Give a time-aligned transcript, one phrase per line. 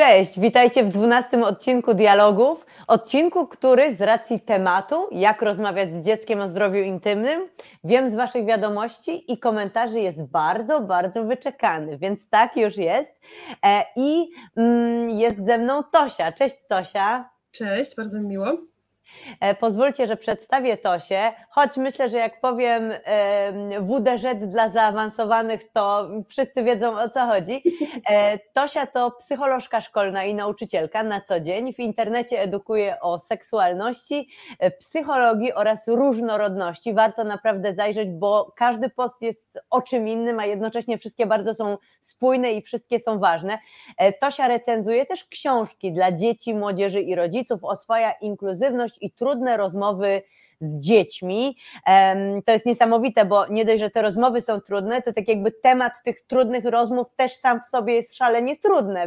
[0.00, 2.66] Cześć, witajcie w dwunastym odcinku Dialogów.
[2.86, 7.48] Odcinku, który z racji tematu, jak rozmawiać z dzieckiem o zdrowiu intymnym,
[7.84, 13.10] wiem z Waszych wiadomości i komentarzy jest bardzo, bardzo wyczekany, więc tak już jest.
[13.64, 16.32] E, I mm, jest ze mną Tosia.
[16.32, 17.30] Cześć Tosia.
[17.50, 18.69] Cześć, bardzo mi miło.
[19.40, 22.92] E, pozwólcie, że przedstawię Tosię, choć myślę, że jak powiem
[23.80, 27.62] WDŻ dla zaawansowanych, to wszyscy wiedzą o co chodzi.
[28.10, 31.74] E, Tosia to psycholożka szkolna i nauczycielka na co dzień.
[31.74, 36.94] W internecie edukuje o seksualności, e, psychologii oraz różnorodności.
[36.94, 41.78] Warto naprawdę zajrzeć, bo każdy post jest o czym innym, a jednocześnie wszystkie bardzo są
[42.00, 43.58] spójne i wszystkie są ważne.
[44.20, 50.22] Tosia recenzuje też książki dla dzieci, młodzieży i rodziców, oswaja inkluzywność i trudne rozmowy
[50.60, 51.56] z dziećmi.
[52.44, 55.92] To jest niesamowite, bo nie dość, że te rozmowy są trudne, to tak jakby temat
[56.04, 58.56] tych trudnych rozmów też sam w sobie jest szalenie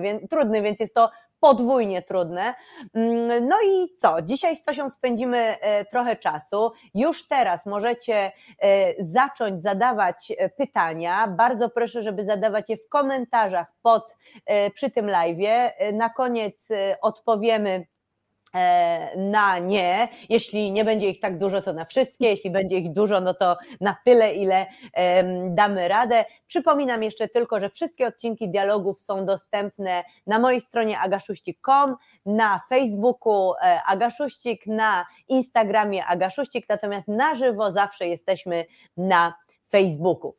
[0.02, 1.10] więc, trudny, więc jest to
[1.44, 2.54] podwójnie trudne.
[2.94, 4.22] Mm, no i co?
[4.22, 6.72] Dzisiaj z Tosią spędzimy e, trochę czasu.
[6.96, 8.32] Już teraz możecie e,
[9.13, 11.27] zacząć zadawać e, pytania.
[11.27, 14.16] Bardzo proszę, żeby zadawać je w komentarzach pod
[14.74, 15.72] przy tym live'ie.
[15.94, 16.68] Na koniec
[17.02, 17.85] odpowiemy
[19.18, 20.07] na nie.
[20.29, 22.26] Jeśli nie będzie ich tak dużo, to na wszystkie.
[22.26, 24.65] Jeśli będzie ich dużo, no to na tyle, ile
[25.49, 26.26] damy radę.
[26.48, 31.95] Przypominam jeszcze tylko, że wszystkie odcinki dialogów są dostępne na mojej stronie agaszuścik.com,
[32.26, 38.65] na Facebooku e, Agaszuścik, na Instagramie Agaszuścik, natomiast na żywo zawsze jesteśmy
[38.98, 39.34] na
[39.74, 40.35] Facebooku.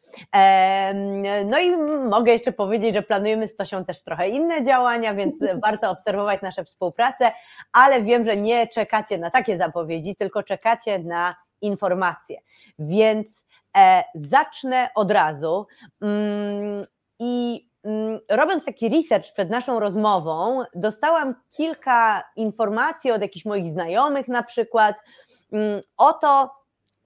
[1.45, 1.77] No i
[2.09, 6.65] mogę jeszcze powiedzieć, że planujemy z Tosią też trochę inne działania, więc warto obserwować nasze
[6.65, 7.33] współpracę,
[7.73, 12.41] ale wiem, że nie czekacie na takie zapowiedzi, tylko czekacie na informacje.
[12.79, 13.27] Więc
[13.77, 15.67] e, zacznę od razu.
[16.03, 16.85] Mm,
[17.19, 24.29] I mm, robiąc taki research przed naszą rozmową, dostałam kilka informacji od jakichś moich znajomych
[24.29, 24.97] na przykład
[25.53, 26.51] mm, o to,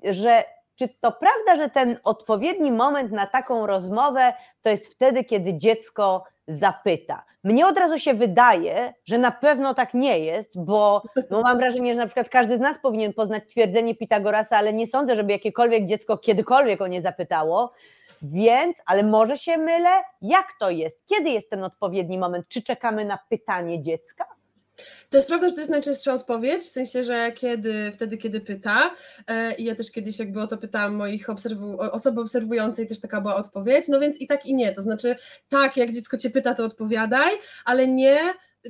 [0.05, 0.45] że
[0.79, 6.25] czy to prawda, że ten odpowiedni moment na taką rozmowę to jest wtedy, kiedy dziecko
[6.49, 7.25] zapyta?
[7.44, 11.94] Mnie od razu się wydaje, że na pewno tak nie jest, bo no mam wrażenie,
[11.94, 15.84] że na przykład każdy z nas powinien poznać twierdzenie Pitagorasa, ale nie sądzę, żeby jakiekolwiek
[15.87, 17.72] dziecko kiedykolwiek o nie zapytało.
[18.22, 19.91] Więc, ale może się mylę,
[20.22, 21.06] jak to jest?
[21.06, 22.49] Kiedy jest ten odpowiedni moment?
[22.49, 24.38] Czy czekamy na pytanie dziecka?
[25.11, 28.91] To jest prawda, że to jest najczęstsza odpowiedź, w sensie, że kiedy, wtedy, kiedy pyta.
[29.27, 33.21] E, I ja też kiedyś jakby o to pytałam moich obserwu osoby obserwującej, też taka
[33.21, 33.89] była odpowiedź.
[33.89, 34.72] No więc i tak i nie.
[34.72, 35.16] To znaczy,
[35.49, 37.31] tak, jak dziecko cię pyta, to odpowiadaj,
[37.65, 38.19] ale nie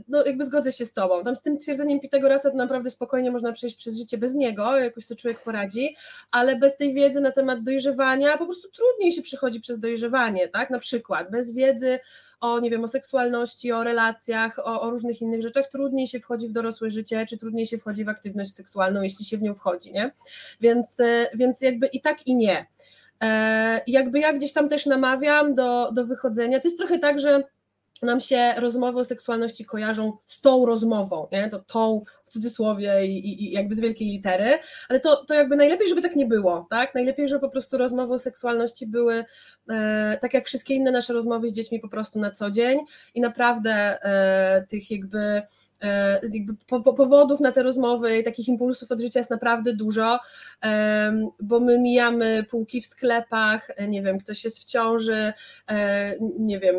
[0.08, 1.24] no jakby zgodzę się z tobą.
[1.24, 5.06] Tam z tym twierdzeniem Pitagorasa to naprawdę spokojnie można przejść przez życie bez niego, jakoś
[5.06, 5.96] to człowiek poradzi,
[6.30, 10.70] ale bez tej wiedzy na temat dojrzewania po prostu trudniej się przychodzi przez dojrzewanie, tak?
[10.70, 11.98] Na przykład bez wiedzy
[12.40, 16.48] o, nie wiem, o seksualności, o relacjach, o, o, różnych innych rzeczach, trudniej się wchodzi
[16.48, 19.92] w dorosłe życie, czy trudniej się wchodzi w aktywność seksualną, jeśli się w nią wchodzi,
[19.92, 20.10] nie?
[20.60, 22.66] Więc, e, więc jakby i tak, i nie.
[23.22, 26.60] E, jakby ja gdzieś tam też namawiam do, do wychodzenia.
[26.60, 27.44] To jest trochę tak, że
[28.02, 31.48] nam się rozmowy o seksualności kojarzą z tą rozmową, nie?
[31.48, 35.88] to tą w cudzysłowie i, i, jakby z wielkiej litery, ale to, to jakby najlepiej,
[35.88, 36.94] żeby tak nie było, tak?
[36.94, 39.24] Najlepiej, żeby po prostu rozmowy o seksualności były
[39.70, 42.78] e, tak jak wszystkie inne nasze rozmowy z dziećmi po prostu na co dzień
[43.14, 45.42] i naprawdę e, tych jakby jakby
[46.94, 50.18] powodów na te rozmowy i takich impulsów od życia jest naprawdę dużo,
[51.40, 55.32] bo my mijamy półki w sklepach, e, nie wiem, ktoś jest w ciąży,
[55.70, 56.78] e, nie wiem,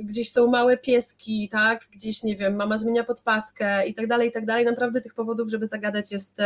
[0.00, 4.32] gdzieś są małe pieski, tak, gdzieś, nie wiem, mama zmienia podpaskę i tak dalej, i
[4.32, 4.64] tak dalej.
[4.64, 6.38] Naprawdę tych powodów, żeby zagadać jest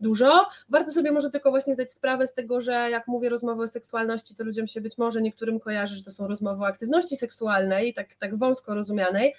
[0.00, 0.48] dużo.
[0.68, 4.34] Warto sobie może tylko właśnie zdać sprawę z tego, że jak mówię rozmowy o seksualności,
[4.34, 8.14] to ludziom się być może niektórym kojarzy, że to są rozmowy o aktywności seksualnej, tak,
[8.14, 9.34] tak wąsko rozumianej,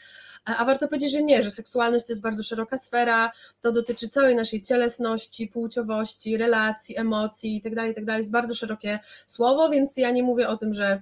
[0.57, 3.31] a warto powiedzieć, że nie, że seksualność to jest bardzo szeroka sfera,
[3.61, 8.07] to dotyczy całej naszej cielesności, płciowości, relacji, emocji itd., tak itd.
[8.07, 11.01] Tak jest bardzo szerokie słowo, więc ja nie mówię o tym, że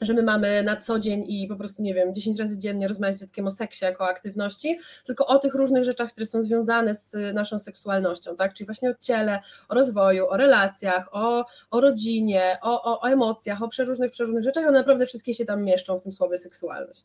[0.00, 3.16] że my mamy na co dzień i po prostu, nie wiem, 10 razy dziennie rozmawiać
[3.16, 6.94] z dzieckiem o seksie jako o aktywności, tylko o tych różnych rzeczach, które są związane
[6.94, 8.54] z naszą seksualnością, tak?
[8.54, 13.62] Czyli właśnie o ciele, o rozwoju, o relacjach, o, o rodzinie, o, o, o emocjach,
[13.62, 17.04] o przeróżnych, przeróżnych rzeczach one naprawdę wszystkie się tam mieszczą w tym słowie seksualność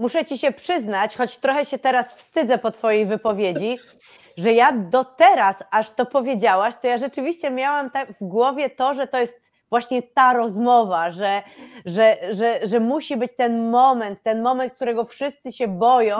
[0.00, 3.76] muszę ci się przyznać, choć trochę się teraz wstydzę po twojej wypowiedzi,
[4.36, 8.94] że ja do teraz, aż to powiedziałaś, to ja rzeczywiście miałam tak w głowie to,
[8.94, 11.42] że to jest właśnie ta rozmowa, że,
[11.86, 16.18] że, że, że musi być ten moment, ten moment, którego wszyscy się boją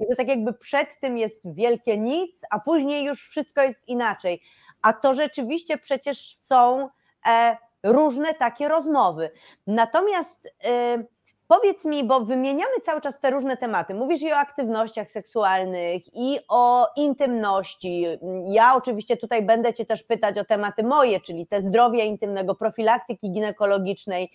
[0.00, 4.42] i że tak jakby przed tym jest wielkie nic, a później już wszystko jest inaczej.
[4.82, 6.88] A to rzeczywiście przecież są
[7.26, 9.30] e, różne takie rozmowy.
[9.66, 11.04] Natomiast e,
[11.52, 13.94] powiedz mi, bo wymieniamy cały czas te różne tematy.
[13.94, 18.06] Mówisz i o aktywnościach seksualnych, i o intymności.
[18.46, 23.30] Ja oczywiście tutaj będę Cię też pytać o tematy moje, czyli te zdrowia intymnego, profilaktyki
[23.30, 24.30] ginekologicznej.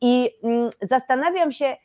[0.00, 1.76] I mm, zastanawiam się,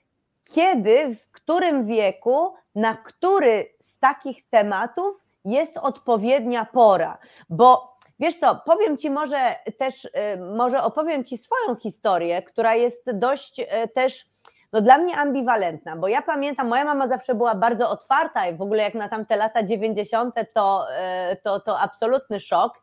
[0.54, 5.16] kiedy, w którym wieku, na który z takich tematów
[5.46, 7.18] jest odpowiednia pora,
[7.50, 10.10] bo Wiesz co, powiem Ci może też, y,
[10.56, 14.26] może opowiem Ci swoją historię, która jest dość y, też
[14.74, 18.62] no dla mnie ambiwalentna, bo ja pamiętam, moja mama zawsze była bardzo otwarta i w
[18.62, 20.36] ogóle jak na tamte lata 90.
[20.54, 20.88] to,
[21.32, 22.74] y, to, to absolutny szok.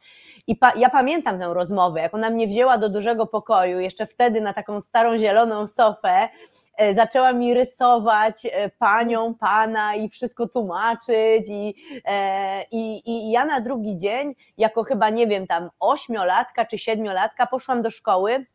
[0.47, 4.41] I pa, ja pamiętam tę rozmowę, jak ona mnie wzięła do dużego pokoju, jeszcze wtedy
[4.41, 6.29] na taką starą zieloną sofę
[6.77, 11.75] E, zaczęła mi rysować e, panią, pana i wszystko tłumaczyć i,
[12.05, 17.47] e, i, i ja na drugi dzień, jako chyba nie wiem tam ośmiolatka czy siedmiolatka
[17.47, 18.47] poszłam do szkoły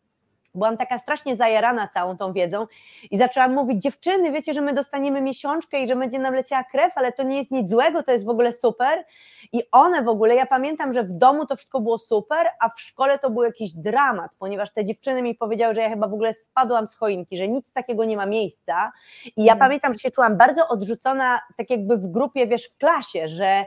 [0.56, 2.68] byłam taka strasznie zajarana całą tą wiedzą
[3.12, 6.92] i zaczęłam mówić, dziewczyny, wiecie, że my dostaniemy miesiączkę i że będzie nam leciała krew,
[6.96, 9.06] ale to nie jest nic złego, to jest w ogóle super.
[9.54, 12.82] I one w ogóle, ja pamiętam, że w domu to wszystko było super, a w
[12.82, 16.34] szkole to był jakiś dramat, ponieważ te dziewczyny mi powiedziały, że ja chyba w ogóle
[16.34, 18.92] spadłam z choinki, że nic takiego nie ma miejsca.
[19.26, 19.60] I ja mhm.
[19.60, 23.66] pamiętam, że się czułam bardzo odrzucona, tak jakby w grupie, wiesz, w klasie, że...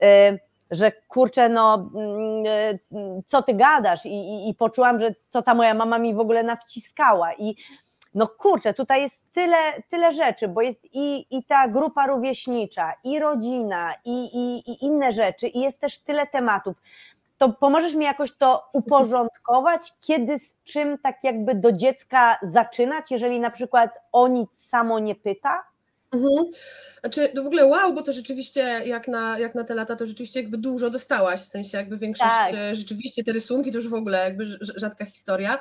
[0.00, 5.42] Yy, że kurczę, no mm, e, co ty gadasz I, i, i poczułam, że co
[5.42, 7.56] ta moja mama mi w ogóle nawciskała i
[8.14, 9.56] no kurczę, tutaj jest tyle,
[9.88, 15.12] tyle rzeczy, bo jest i, i ta grupa rówieśnicza, i rodzina, i, i, i inne
[15.12, 16.76] rzeczy, i jest też tyle tematów.
[17.38, 23.40] To pomożesz mi jakoś to uporządkować, kiedy z czym tak jakby do dziecka zaczynać, jeżeli
[23.40, 25.69] na przykład o nic samo nie pyta?
[26.12, 26.44] Mhm.
[27.00, 30.06] Znaczy, to w ogóle wow, bo to rzeczywiście jak na, jak na te lata, to
[30.06, 32.54] rzeczywiście jakby dużo dostałaś, w sensie jakby większość, tak.
[32.54, 35.58] E, rzeczywiście te rysunki to już w ogóle jakby rzadka historia.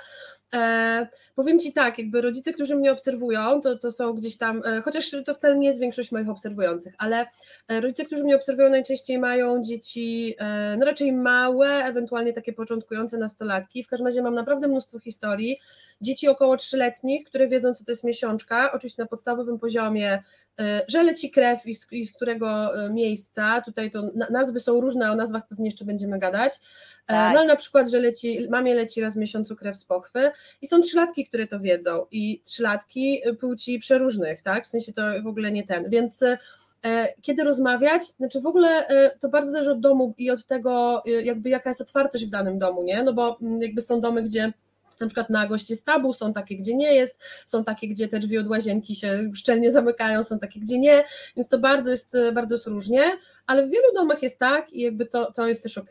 [0.53, 4.81] E, powiem Ci tak, jakby rodzice, którzy mnie obserwują, to, to są gdzieś tam, e,
[4.81, 7.25] chociaż to wcale nie jest większość moich obserwujących, ale
[7.67, 13.17] e, rodzice, którzy mnie obserwują najczęściej mają dzieci e, no raczej małe, ewentualnie takie początkujące
[13.17, 13.83] nastolatki.
[13.83, 15.57] W każdym razie mam naprawdę mnóstwo historii.
[16.01, 20.23] Dzieci około trzyletnich, które wiedzą, co to jest miesiączka, oczywiście na podstawowym poziomie,
[20.59, 23.61] e, że leci krew i z, i z którego e, miejsca.
[23.61, 26.59] Tutaj to nazwy są różne, o nazwach pewnie jeszcze będziemy gadać.
[27.05, 27.33] Tak.
[27.33, 30.31] No ale na przykład, że leci, mamie leci raz w miesiącu krew z pochwy
[30.61, 34.65] i są trzylatki, które to wiedzą i trzylatki płci przeróżnych, tak?
[34.65, 39.17] W sensie to w ogóle nie ten, więc e, kiedy rozmawiać, znaczy w ogóle e,
[39.19, 42.59] to bardzo zależy od domu i od tego, e, jakby jaka jest otwartość w danym
[42.59, 43.03] domu, nie?
[43.03, 44.53] No bo mm, jakby są domy, gdzie
[45.01, 48.37] na przykład nagość jest tabu, są takie, gdzie nie jest, są takie, gdzie te drzwi
[48.37, 51.03] od łazienki się szczelnie zamykają, są takie, gdzie nie,
[51.35, 53.01] więc to bardzo jest, bardzo jest różnie,
[53.49, 55.89] ale w wielu domach jest tak i jakby to, to jest też ok,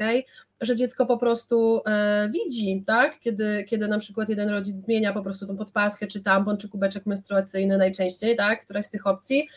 [0.61, 3.19] że dziecko po prostu e, widzi, tak?
[3.19, 7.07] Kiedy, kiedy na przykład jeden rodzic zmienia po prostu tą podpaskę, czy tampon, czy kubeczek
[7.07, 8.65] menstruacyjny najczęściej, tak?
[8.65, 9.49] Któraś z tych opcji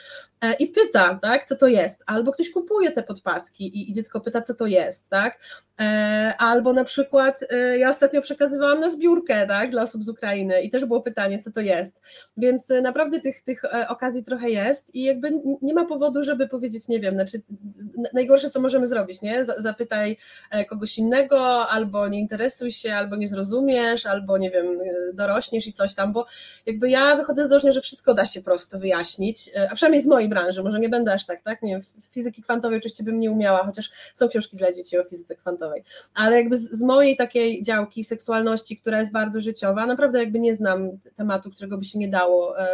[0.41, 1.45] e, i pyta, tak?
[1.45, 2.03] Co to jest?
[2.07, 5.39] Albo ktoś kupuje te podpaski i, i dziecko pyta, co to jest, tak?
[5.81, 9.69] E, albo na przykład e, ja ostatnio przekazywałam na zbiórkę, tak?
[9.69, 12.01] Dla osób z Ukrainy i też było pytanie, co to jest.
[12.37, 15.31] Więc e, naprawdę tych, tych e, okazji trochę jest i jakby
[15.61, 17.41] nie ma powodu, żeby powiedzieć, nie wiem, znaczy
[18.13, 19.45] najgorsze, co możemy zrobić, nie?
[19.45, 20.17] Zapytaj
[20.69, 24.65] kogoś kogoś innego, albo nie interesuj się, albo nie zrozumiesz, albo nie wiem,
[25.13, 26.25] dorośniesz i coś tam, bo
[26.65, 30.07] jakby ja wychodzę z założenia, że wszystko da się prosto wyjaśnić, e, a przynajmniej z
[30.07, 33.19] mojej branży, może nie będę aż tak, tak, nie wiem, w fizyki kwantowej oczywiście bym
[33.19, 35.83] nie umiała, chociaż są książki dla dzieci o fizyce kwantowej,
[36.13, 40.55] ale jakby z, z mojej takiej działki seksualności, która jest bardzo życiowa, naprawdę jakby nie
[40.55, 42.65] znam tematu, którego by się nie dało e,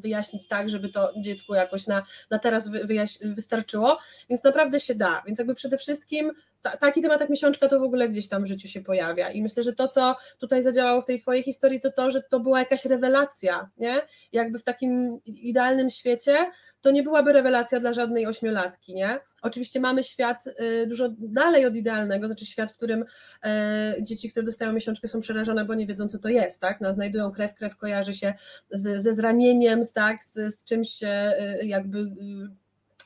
[0.00, 3.98] wyjaśnić tak, żeby to dziecku jakoś na, na teraz wyjaś- wystarczyło,
[4.30, 5.22] więc naprawdę się da.
[5.26, 8.46] Więc jakby przede wszystkim ta, taki temat jak miesiączka to w ogóle gdzieś tam w
[8.46, 11.92] życiu się pojawia i myślę, że to, co tutaj zadziałało w tej twojej historii, to
[11.92, 14.02] to, że to była jakaś rewelacja, nie?
[14.32, 16.36] Jakby w takim idealnym świecie
[16.80, 19.20] to nie byłaby rewelacja dla żadnej ośmiolatki, nie?
[19.42, 23.04] Oczywiście mamy świat y, dużo dalej od idealnego, znaczy świat, w którym
[23.44, 26.80] e, dzieci, które dostają miesiączkę są przerażone, bo nie wiedzą, co to jest, tak?
[26.80, 28.34] No, znajdują krew, krew kojarzy się
[28.70, 30.24] z, ze zranieniem, tak?
[30.24, 32.59] Z, z czymś e, jakby y,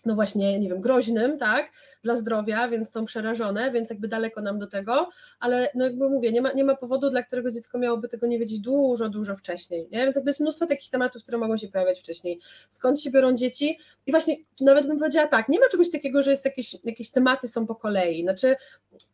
[0.07, 1.71] no właśnie, nie wiem, groźnym, tak,
[2.03, 5.09] dla zdrowia, więc są przerażone, więc jakby daleko nam do tego,
[5.41, 8.39] ale no jakby mówię, nie ma, nie ma powodu, dla którego dziecko miałoby tego nie
[8.39, 10.05] wiedzieć dużo, dużo wcześniej, nie?
[10.05, 12.41] więc jakby jest mnóstwo takich tematów, które mogą się pojawiać wcześniej.
[12.71, 13.79] Skąd się biorą dzieci?
[14.07, 17.49] i właśnie nawet bym powiedziała tak, nie ma czegoś takiego, że jest jakieś, jakieś tematy
[17.49, 18.23] są po kolei.
[18.23, 18.57] Znaczy,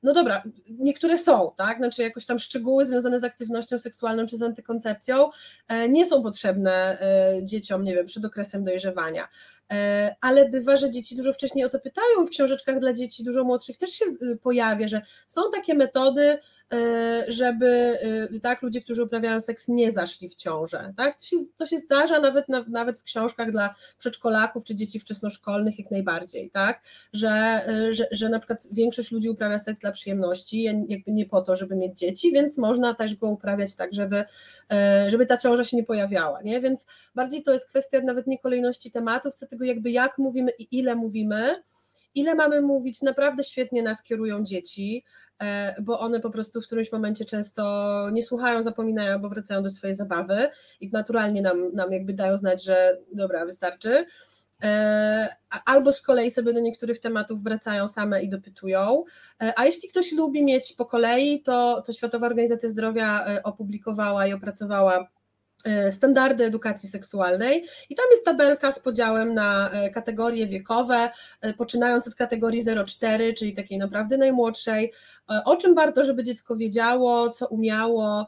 [0.02, 1.76] no dobra, niektóre są, tak?
[1.76, 5.30] Znaczy, jakoś tam szczegóły związane z aktywnością seksualną czy z antykoncepcją
[5.68, 9.28] e, nie są potrzebne e, dzieciom, nie wiem, przed okresem dojrzewania.
[9.72, 12.26] E, ale bywa, że dzieci dużo wcześniej o to pytają.
[12.26, 14.04] W książeczkach dla dzieci dużo młodszych też się
[14.42, 16.38] pojawia, że są takie metody,
[16.72, 17.98] e, żeby
[18.42, 20.94] tak, ludzie, którzy uprawiają seks, nie zaszli w ciążę.
[20.96, 21.18] Tak?
[21.18, 25.90] To, się, to się zdarza nawet, nawet w książkach dla przedszkolaków czy dzieci wczesnoszkolnych jak
[25.90, 26.80] najbardziej, tak?
[27.12, 31.42] Że, e, że, że na przykład większość ludzi uprawia seks dla przyjemności, jakby nie po
[31.42, 34.24] to, żeby mieć dzieci, więc można też go uprawiać tak, żeby,
[35.08, 36.42] żeby ta ciąża się nie pojawiała.
[36.42, 36.60] Nie?
[36.60, 40.78] Więc bardziej to jest kwestia nawet nie kolejności tematów, co tego jakby jak mówimy i
[40.78, 41.62] ile mówimy,
[42.14, 45.04] ile mamy mówić, naprawdę świetnie nas kierują dzieci,
[45.42, 49.70] e, bo one po prostu w którymś momencie często nie słuchają, zapominają, bo wracają do
[49.70, 50.48] swojej zabawy
[50.80, 54.06] i naturalnie nam, nam jakby dają znać, że dobra, wystarczy.
[54.62, 59.04] E, albo z kolei sobie do niektórych tematów wracają same i dopytują.
[59.42, 64.32] E, a jeśli ktoś lubi mieć po kolei, to, to Światowa Organizacja Zdrowia opublikowała i
[64.32, 65.08] opracowała
[65.90, 72.08] standardy edukacji seksualnej i tam jest tabelka z podziałem na e, kategorie wiekowe, e, poczynając
[72.08, 74.92] od kategorii 0,4, czyli takiej naprawdę najmłodszej,
[75.44, 78.26] o czym warto, żeby dziecko wiedziało, co umiało,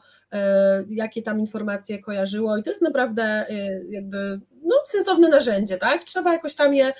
[0.89, 3.45] jakie tam informacje kojarzyło i to jest naprawdę
[3.89, 6.03] jakby no, sensowne narzędzie, tak?
[6.03, 6.93] Trzeba jakoś tam je,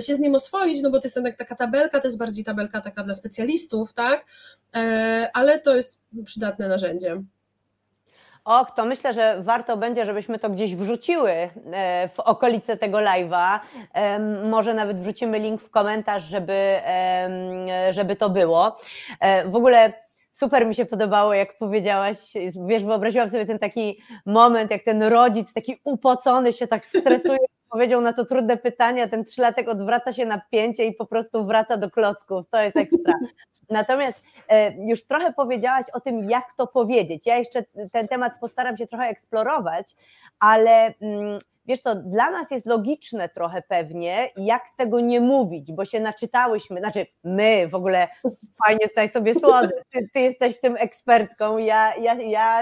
[0.00, 2.80] się z nim oswoić, no bo to jest jednak taka tabelka, to jest bardziej tabelka
[2.80, 4.26] taka dla specjalistów, tak?
[5.32, 7.22] Ale to jest przydatne narzędzie.
[8.46, 11.50] Och, to myślę, że warto będzie, żebyśmy to gdzieś wrzuciły e,
[12.14, 13.58] w okolice tego live'a.
[14.50, 16.80] Może nawet wrzucimy link w komentarz, żeby,
[17.90, 18.76] żeby to było.
[19.20, 19.92] E, w ogóle
[20.32, 22.16] super mi się podobało, jak powiedziałaś,
[22.66, 27.38] wiesz, wyobraziłam sobie ten taki moment, jak ten rodzic taki upocony się tak stresuje,
[27.70, 31.76] powiedział na to trudne pytania, ten trzylatek odwraca się na pięcie i po prostu wraca
[31.76, 32.46] do klocków.
[32.50, 33.14] To jest ekstra.
[33.70, 37.26] Natomiast e, już trochę powiedziałaś o tym, jak to powiedzieć.
[37.26, 39.96] Ja jeszcze ten temat postaram się trochę eksplorować,
[40.40, 45.84] ale mm, wiesz to dla nas jest logiczne trochę pewnie, jak tego nie mówić, bo
[45.84, 48.08] się naczytałyśmy, znaczy my w ogóle
[48.66, 52.60] fajnie tutaj sobie słody, ty, ty jesteś tym ekspertką, ja, ja, ja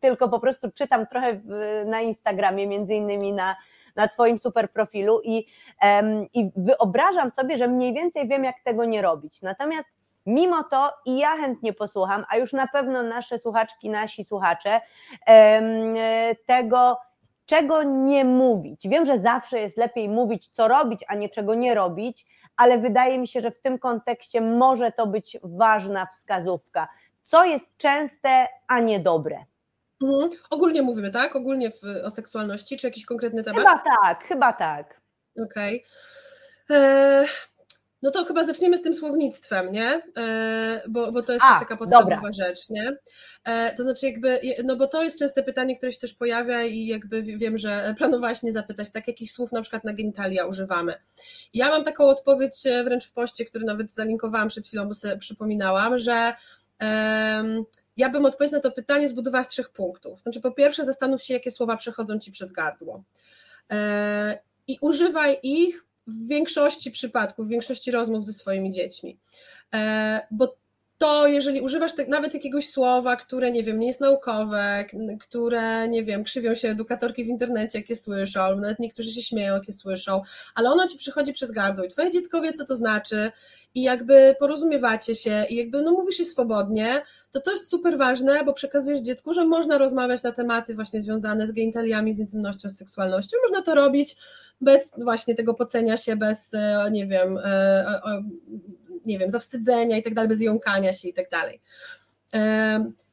[0.00, 1.40] tylko po prostu czytam trochę
[1.86, 3.56] na Instagramie, między innymi na
[3.96, 5.46] na Twoim super profilu i,
[5.82, 9.42] um, i wyobrażam sobie, że mniej więcej wiem, jak tego nie robić.
[9.42, 9.88] Natomiast
[10.26, 14.80] Mimo to i ja chętnie posłucham, a już na pewno nasze słuchaczki, nasi słuchacze,
[16.46, 16.96] tego,
[17.46, 18.88] czego nie mówić.
[18.88, 22.26] Wiem, że zawsze jest lepiej mówić, co robić, a nie czego nie robić,
[22.56, 26.88] ale wydaje mi się, że w tym kontekście może to być ważna wskazówka.
[27.22, 29.44] Co jest częste, a niedobre.
[30.02, 30.30] Mhm.
[30.50, 31.36] Ogólnie mówimy, tak?
[31.36, 33.58] Ogólnie w, o seksualności, czy jakiś konkretny temat?
[33.58, 35.00] Chyba tak, chyba tak.
[35.44, 35.84] Okej.
[36.64, 36.78] Okay.
[36.78, 37.24] E,
[38.04, 40.02] no to chyba zaczniemy z tym słownictwem, nie?
[40.16, 42.32] E, bo, bo to jest A, taka podstawowa dobra.
[42.32, 42.96] rzecz, nie?
[43.44, 46.86] E, to znaczy jakby, no bo to jest częste pytanie, które się też pojawia i
[46.86, 50.94] jakby wiem, że planowałaś mnie zapytać, tak jakich słów na przykład na genitalia używamy.
[51.54, 55.98] Ja mam taką odpowiedź wręcz w poście, który nawet zalinkowałam przed chwilą, bo sobie przypominałam,
[55.98, 56.34] że
[56.80, 57.64] um,
[57.96, 60.20] ja bym odpowiedź na to pytanie zbudowała z trzech punktów.
[60.20, 63.02] Znaczy po pierwsze zastanów się, jakie słowa przechodzą Ci przez gardło
[63.72, 69.18] e, i używaj ich w większości przypadków, w większości rozmów ze swoimi dziećmi.
[69.74, 70.56] E, bo
[70.98, 74.84] to jeżeli używasz nawet jakiegoś słowa, które nie wiem, nie jest naukowe,
[75.20, 79.72] które nie wiem, krzywią się edukatorki w internecie, jakie słyszą, nawet niektórzy się śmieją, jakie
[79.72, 80.22] słyszą,
[80.54, 83.30] ale ono ci przychodzi przez gardło i twoje dziecko wie, co to znaczy
[83.74, 88.44] i jakby porozumiewacie się i jakby no mówisz je swobodnie, to to jest super ważne,
[88.44, 92.76] bo przekazujesz dziecku, że można rozmawiać na tematy właśnie związane z genitaliami, z intymnością, z
[92.76, 94.16] seksualnością, można to robić
[94.60, 98.00] bez właśnie tego pocenia się, bez, e, nie wiem, e,
[99.06, 101.60] nie wiem, zawstydzenia i tak dalej, bez jąkania się i tak dalej.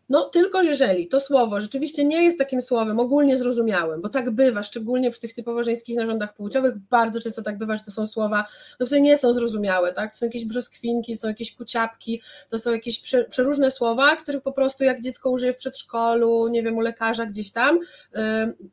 [0.10, 4.64] No tylko jeżeli to słowo rzeczywiście nie jest takim słowem ogólnie zrozumiałym, bo tak bywa,
[4.64, 8.46] szczególnie przy tych typowo żeńskich narządach płciowych, bardzo często tak bywa, że to są słowa,
[8.80, 10.16] no, które nie są zrozumiałe, tak?
[10.16, 14.84] Są jakieś brzoskwinki, są jakieś kuciapki, to są jakieś prze, przeróżne słowa, których po prostu
[14.84, 17.80] jak dziecko użyje w przedszkolu, nie wiem, u lekarza gdzieś tam,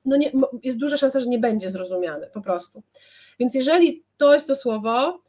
[0.05, 0.33] no nie,
[0.63, 2.83] jest duża szansa, że nie będzie zrozumiane po prostu.
[3.41, 5.21] Więc jeżeli to jest to słowo,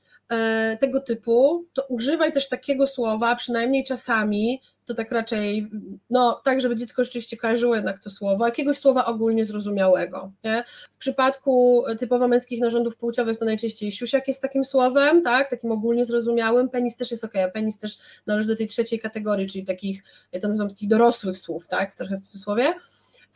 [0.79, 5.69] tego typu, to używaj też takiego słowa, przynajmniej czasami, to tak raczej,
[6.09, 10.31] no tak, żeby dziecko rzeczywiście kojarzyło jednak to słowo, jakiegoś słowa ogólnie zrozumiałego.
[10.43, 10.63] Nie?
[10.91, 16.05] W przypadku typowo męskich narządów płciowych to najczęściej siusiak jest takim słowem, tak, takim ogólnie
[16.05, 20.03] zrozumiałym, penis też jest ok, a penis też należy do tej trzeciej kategorii, czyli takich,
[20.31, 22.74] ja to nazywam takich dorosłych słów, tak, trochę w cudzysłowie.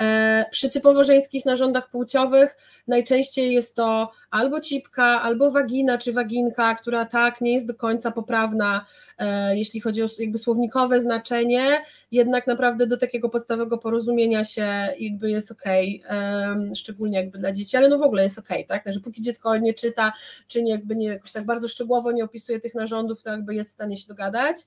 [0.02, 2.58] E, przy typowo żeńskich narządach płciowych
[2.88, 8.12] najczęściej jest to albo cipka, albo wagina czy waginka, która tak nie jest do końca
[8.12, 8.86] poprawna,
[9.20, 11.64] e, jeśli chodzi o jakby słownikowe znaczenie,
[12.12, 14.68] jednak naprawdę do takiego podstawowego porozumienia się
[15.00, 15.64] jakby jest ok,
[16.76, 19.74] szczególnie jakby dla dzieci, ale no w ogóle jest ok, tak, że póki dziecko nie
[19.74, 20.14] czyta,
[20.48, 23.70] czy nie jakby nie jakoś tak bardzo szczegółowo nie opisuje tych narządów, to jakby jest
[23.70, 24.58] w stanie się dogadać.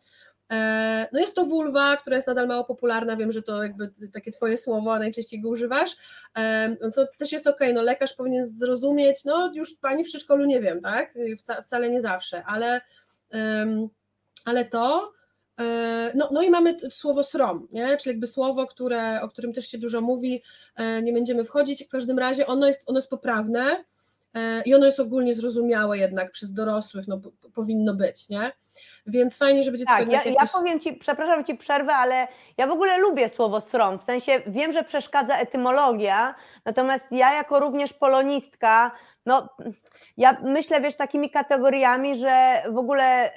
[0.53, 4.31] E, no jest to wulwa, która jest nadal mało popularna, wiem, że to jakby takie
[4.31, 5.91] twoje słowo, a najczęściej go używasz,
[6.39, 10.61] e, co też jest ok, no lekarz powinien zrozumieć, no już pani w przedszkolu nie
[10.61, 11.15] wiem, tak,
[11.65, 12.81] wcale nie zawsze, ale,
[14.45, 15.13] ale to,
[15.61, 17.97] e, no, no i mamy słowo srom, nie?
[17.97, 20.43] czyli jakby słowo, które, o którym też się dużo mówi,
[21.03, 23.85] nie będziemy wchodzić, w każdym razie ono jest, ono jest poprawne
[24.65, 27.21] i ono jest ogólnie zrozumiałe jednak przez dorosłych, no
[27.55, 28.53] powinno być, nie?
[29.07, 30.35] więc fajnie, żeby dziecko tak, ja, jakieś...
[30.35, 34.43] ja powiem Ci, przepraszam Ci przerwę, ale ja w ogóle lubię słowo srom, w sensie
[34.47, 38.91] wiem, że przeszkadza etymologia, natomiast ja jako również polonistka,
[39.27, 39.49] no
[40.17, 43.31] ja myślę, wiesz, takimi kategoriami, że w ogóle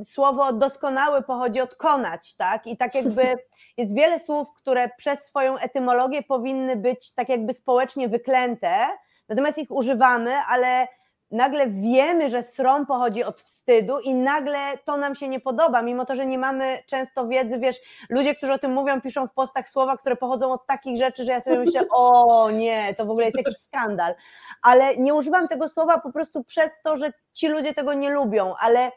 [0.00, 2.66] y, słowo doskonały pochodzi od konać, tak?
[2.66, 3.22] I tak jakby
[3.78, 8.86] jest wiele słów, które przez swoją etymologię powinny być tak jakby społecznie wyklęte,
[9.28, 10.88] natomiast ich używamy, ale
[11.30, 16.04] nagle wiemy, że srom pochodzi od wstydu i nagle to nam się nie podoba, mimo
[16.04, 17.76] to, że nie mamy często wiedzy, wiesz,
[18.10, 21.32] ludzie, którzy o tym mówią, piszą w postach słowa, które pochodzą od takich rzeczy, że
[21.32, 24.14] ja sobie myślę, o nie, to w ogóle jest jakiś skandal,
[24.62, 28.54] ale nie używam tego słowa po prostu przez to, że ci ludzie tego nie lubią,
[28.60, 28.92] ale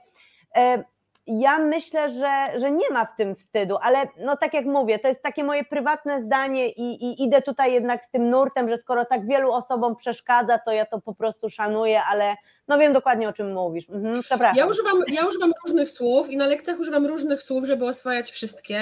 [1.28, 5.08] ja myślę, że, że nie ma w tym wstydu, ale no tak jak mówię, to
[5.08, 9.06] jest takie moje prywatne zdanie i, i idę tutaj jednak z tym nurtem, że skoro
[9.06, 12.36] tak wielu osobom przeszkadza, to ja to po prostu szanuję, ale
[12.68, 13.90] no wiem dokładnie o czym mówisz.
[13.90, 14.58] Mhm, przepraszam.
[14.58, 18.80] Ja używam, ja używam różnych słów i na lekcjach używam różnych słów, żeby oswajać wszystkie.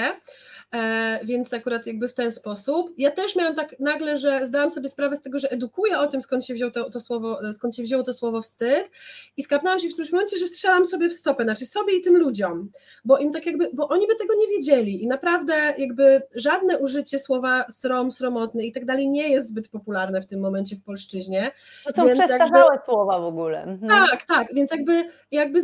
[0.74, 2.94] E, więc akurat jakby w ten sposób.
[2.98, 6.22] Ja też miałam tak nagle, że zdałam sobie sprawę z tego, że edukuję o tym,
[6.22, 8.90] skąd się, wziął to, to słowo, skąd się wzięło to słowo wstyd
[9.36, 12.16] i skapnęłam się w którymś momencie, że strzelam sobie w stopę, znaczy sobie i tym
[12.16, 12.70] ludziom,
[13.04, 17.18] bo im tak jakby, bo oni by tego nie wiedzieli i naprawdę jakby żadne użycie
[17.18, 21.50] słowa srom, sromotny i tak dalej nie jest zbyt popularne w tym momencie w polszczyźnie.
[21.84, 23.62] To są przestarzałe jakby, słowa w ogóle.
[23.62, 23.88] Mhm.
[23.88, 25.60] Tak, tak, więc jakby, jakby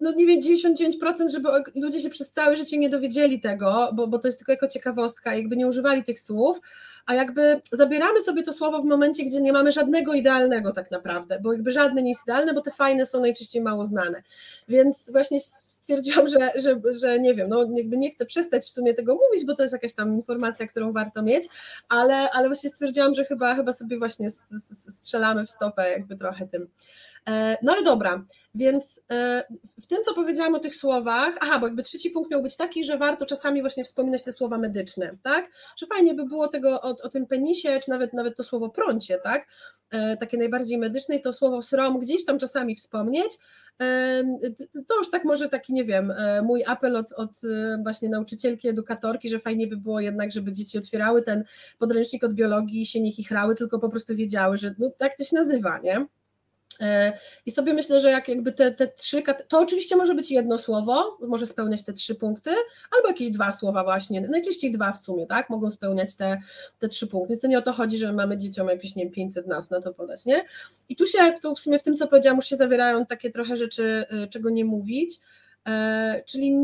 [0.00, 4.18] no nie wiem, 99%, żeby ludzie się przez całe życie nie dowiedzieli tego, bo, bo
[4.18, 6.60] to jest tylko jako ciekawostka, jakby nie używali tych słów,
[7.06, 11.38] a jakby zabieramy sobie to słowo w momencie, gdzie nie mamy żadnego idealnego tak naprawdę,
[11.42, 14.22] bo jakby żadne nie jest idealne, bo te fajne są najczęściej mało znane.
[14.68, 18.94] Więc właśnie stwierdziłam, że, że, że nie wiem, no jakby nie chcę przestać w sumie
[18.94, 21.44] tego mówić, bo to jest jakaś tam informacja, którą warto mieć,
[21.88, 26.68] ale, ale właśnie stwierdziłam, że chyba, chyba sobie właśnie strzelamy w stopę jakby trochę tym.
[27.28, 29.44] E, no ale dobra, więc e,
[29.82, 32.84] w tym, co powiedziałam o tych słowach, aha, bo jakby trzeci punkt miał być taki,
[32.84, 35.50] że warto czasami właśnie wspominać te słowa medyczne, tak?
[35.76, 39.18] Że fajnie by było tego o, o tym penisie, czy nawet, nawet to słowo prącie,
[39.18, 39.46] tak?
[39.90, 43.38] E, takie najbardziej medyczne i to słowo srom gdzieś tam czasami wspomnieć.
[44.88, 46.12] To już tak może taki, nie wiem,
[46.42, 47.30] mój apel od, od
[47.82, 51.44] właśnie nauczycielki, edukatorki, że fajnie by było jednak, żeby dzieci otwierały ten
[51.78, 55.24] podręcznik od biologii i się nie chichrały, tylko po prostu wiedziały, że no, tak to
[55.24, 56.06] się nazywa, nie?
[56.80, 57.12] E,
[57.46, 61.18] I sobie myślę, że jak jakby te, te trzy, to oczywiście może być jedno słowo,
[61.20, 62.50] może spełniać te trzy punkty,
[62.96, 66.40] albo jakieś dwa słowa właśnie, najczęściej dwa w sumie, tak, mogą spełniać te,
[66.78, 69.12] te trzy punkty, więc to nie o to chodzi, że mamy dzieciom jakieś, nie wiem,
[69.12, 70.44] 500 nazw na to podać, nie?
[70.88, 73.30] I tu się, w, tu, w sumie w tym, co powiedziałam, już się zawierają takie
[73.30, 75.20] trochę rzeczy, y, czego nie mówić,
[75.68, 76.56] e, czyli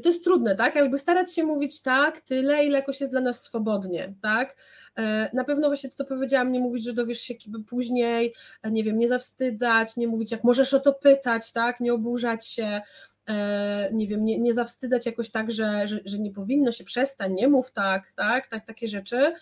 [0.00, 3.42] to jest trudne, tak, jakby starać się mówić tak, tyle, ile jakoś jest dla nas
[3.42, 4.56] swobodnie, tak,
[4.96, 7.34] E, na pewno właśnie to, co powiedziałam, nie mówić, że dowiesz się
[7.66, 11.94] później, e, nie wiem, nie zawstydzać, nie mówić, jak możesz o to pytać, tak, nie
[11.94, 12.80] oburzać się,
[13.92, 17.48] nie wiem, nie, nie zawstydzać jakoś tak, że, że, że nie powinno się przestań, nie
[17.48, 19.32] mów tak, tak, tak, takie rzeczy.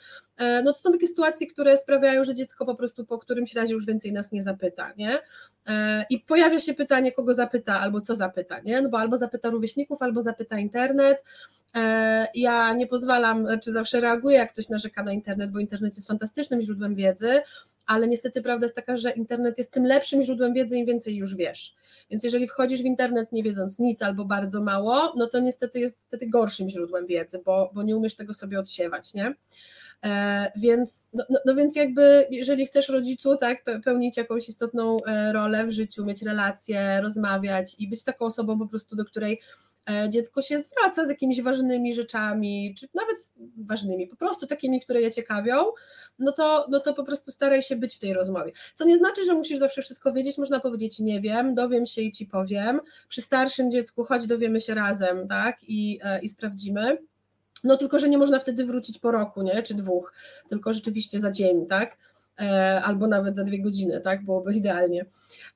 [0.65, 3.87] No to są takie sytuacje, które sprawiają, że dziecko po prostu po którymś razie już
[3.87, 5.19] więcej nas nie zapyta, nie?
[6.11, 8.83] I pojawia się pytanie, kogo zapyta, albo co zapyta, nie?
[8.83, 11.25] No bo albo zapyta rówieśników, albo zapyta internet,
[11.77, 16.09] E, ja nie pozwalam, czy zawsze reaguję, jak ktoś narzeka na internet, bo internet jest
[16.09, 17.41] fantastycznym źródłem wiedzy,
[17.87, 21.37] ale niestety prawda jest taka, że internet jest tym lepszym źródłem wiedzy, im więcej już
[21.37, 21.75] wiesz.
[22.11, 26.01] Więc jeżeli wchodzisz w internet nie wiedząc nic albo bardzo mało, no to niestety jest
[26.01, 29.35] wtedy gorszym źródłem wiedzy, bo, bo nie umiesz tego sobie odsiewać, nie?
[30.05, 35.33] E, więc, no, no, no, więc jakby, jeżeli chcesz rodzicu, tak, pełnić jakąś istotną e,
[35.33, 39.41] rolę w życiu, mieć relacje, rozmawiać i być taką osobą po prostu, do której
[40.09, 43.17] dziecko się zwraca z jakimiś ważnymi rzeczami, czy nawet
[43.57, 45.57] ważnymi, po prostu takimi, które je ciekawią,
[46.19, 48.53] no to, no to po prostu staraj się być w tej rozmowie.
[48.75, 52.13] Co nie znaczy, że musisz zawsze wszystko wiedzieć, można powiedzieć nie wiem, dowiem się i
[52.13, 52.81] ci powiem.
[53.09, 56.99] Przy starszym dziecku chodź dowiemy się razem, tak, i, e, i sprawdzimy.
[57.65, 59.63] no tylko, że nie można wtedy wrócić po roku, nie?
[59.63, 60.15] Czy dwóch,
[60.49, 61.99] tylko rzeczywiście za dzień, tak?
[62.41, 64.25] E, albo nawet za dwie godziny, tak?
[64.25, 65.07] Byłoby idealnie.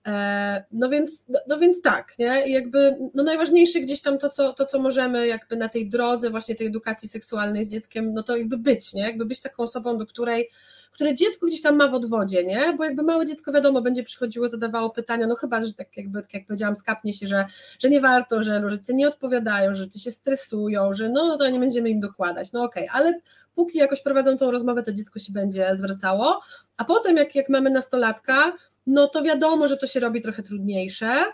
[0.07, 2.53] E, no więc, no, no, więc tak, nie?
[2.53, 6.55] Jakby no najważniejsze gdzieś tam to co, to, co możemy jakby na tej drodze właśnie
[6.55, 9.03] tej edukacji seksualnej z dzieckiem, no to jakby być, nie?
[9.03, 10.51] Jakby być taką osobą, do której
[10.97, 12.75] które dziecko gdzieś tam ma w odwodzie, nie?
[12.79, 16.35] Bo jakby małe dziecko wiadomo będzie przychodziło, zadawało pytania, no chyba, że tak jakby, tak
[16.35, 17.45] jak powiedziałam, skapnie się, że,
[17.79, 21.49] że nie warto, że rodzice nie odpowiadają, że rodzice się stresują, że no, no to
[21.49, 23.01] nie będziemy im dokładać, no okej, okay.
[23.01, 23.21] ale
[23.57, 26.41] póki jakoś prowadzą tą rozmowę, to dziecko się będzie zwracało,
[26.77, 28.53] a potem jak, jak mamy nastolatka,
[28.87, 31.25] no to wiadomo, że to się robi trochę trudniejsze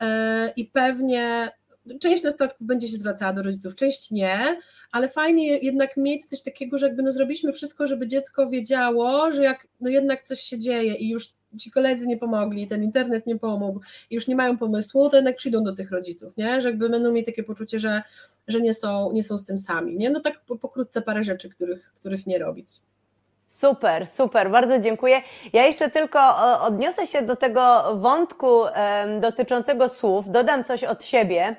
[0.00, 0.06] yy,
[0.56, 1.50] i pewnie
[2.00, 4.60] część nastolatków będzie się zwracała do rodziców, część nie,
[4.92, 9.42] ale fajnie jednak mieć coś takiego, że jakby no zrobiliśmy wszystko, żeby dziecko wiedziało, że
[9.42, 13.38] jak no jednak coś się dzieje i już ci koledzy nie pomogli, ten internet nie
[13.38, 16.60] pomógł i już nie mają pomysłu, to jednak przyjdą do tych rodziców, nie?
[16.60, 18.02] Że jakby będą mieli takie poczucie, że,
[18.48, 20.10] że nie, są, nie są z tym sami, nie?
[20.10, 22.68] No tak pokrótce parę rzeczy, których, których nie robić.
[23.46, 25.22] Super, super, bardzo dziękuję.
[25.52, 26.20] Ja jeszcze tylko
[26.60, 28.62] odniosę się do tego wątku
[29.20, 31.56] dotyczącego słów, dodam coś od siebie,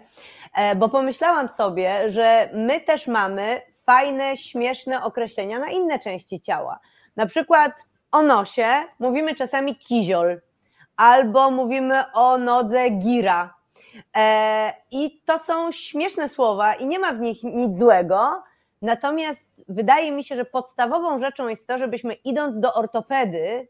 [0.56, 6.80] e, bo pomyślałam sobie, że my też mamy fajne, śmieszne określenia na inne części ciała.
[7.16, 7.72] Na przykład
[8.12, 8.68] o nosie
[9.00, 10.42] mówimy czasami kiziol,
[10.98, 13.57] albo mówimy o nodze gira.
[14.16, 18.44] E, I to są śmieszne słowa i nie ma w nich nic złego,
[18.82, 23.68] natomiast wydaje mi się, że podstawową rzeczą jest to, żebyśmy idąc do ortopedy,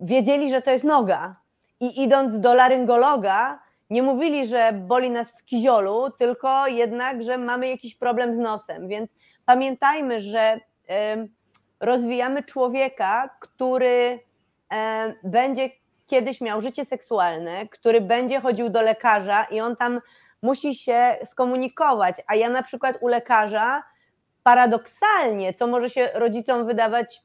[0.00, 1.36] wiedzieli, że to jest noga.
[1.80, 3.58] I idąc do laryngologa,
[3.90, 8.88] nie mówili, że boli nas w kiziolu, tylko jednak, że mamy jakiś problem z nosem.
[8.88, 9.10] Więc
[9.44, 10.60] pamiętajmy, że
[11.80, 14.18] rozwijamy człowieka, który
[15.24, 15.70] będzie
[16.06, 20.00] kiedyś miał życie seksualne, który będzie chodził do lekarza i on tam
[20.42, 22.16] musi się skomunikować.
[22.26, 23.82] A ja na przykład u lekarza
[24.42, 27.20] paradoksalnie, co może się rodzicom wydawać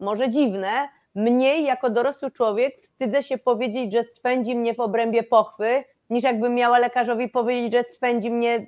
[0.00, 5.84] może dziwne, mniej jako dorosły człowiek wstydzę się powiedzieć, że spędzi mnie w obrębie pochwy,
[6.10, 8.66] niż jakbym miała lekarzowi powiedzieć, że spędzi mnie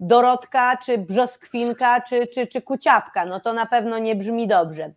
[0.00, 3.26] Dorotka, czy Brzoskwinka, czy, czy, czy Kuciapka.
[3.26, 4.92] No to na pewno nie brzmi dobrze.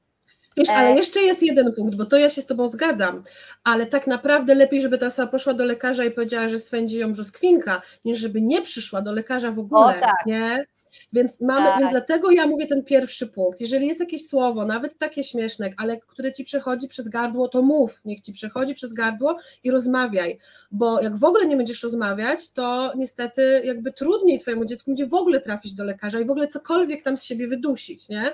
[0.57, 3.23] Wiesz, ale e, jeszcze jest jeden punkt, bo to ja się z Tobą zgadzam,
[3.63, 7.11] ale tak naprawdę lepiej, żeby ta osoba poszła do lekarza i powiedziała, że swędzi ją
[7.11, 10.25] brzoskwinka, niż żeby nie przyszła do lekarza w ogóle, o, tak.
[10.25, 10.65] nie?
[11.13, 11.79] Więc mamy, tak.
[11.79, 13.61] więc dlatego ja mówię ten pierwszy punkt.
[13.61, 18.01] Jeżeli jest jakieś słowo, nawet takie śmieszne, ale które ci przechodzi przez gardło, to mów,
[18.05, 20.39] niech ci przechodzi przez gardło i rozmawiaj,
[20.71, 25.13] bo jak w ogóle nie będziesz rozmawiać, to niestety jakby trudniej twojemu dziecku będzie w
[25.13, 28.33] ogóle trafić do lekarza i w ogóle cokolwiek tam z siebie wydusić, nie?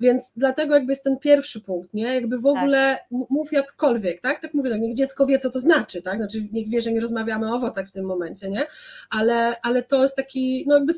[0.00, 2.14] Więc dlatego jakby jest ten pierwszy punkt, nie?
[2.14, 3.06] Jakby w ogóle tak.
[3.10, 4.40] mów jakkolwiek, tak?
[4.40, 6.16] Tak mówię, tak, niech dziecko wie, co to znaczy, tak?
[6.16, 8.62] Znaczy niech wie, że nie rozmawiamy o owocach w tym momencie, nie?
[9.10, 10.92] Ale, ale to jest taki, no jakby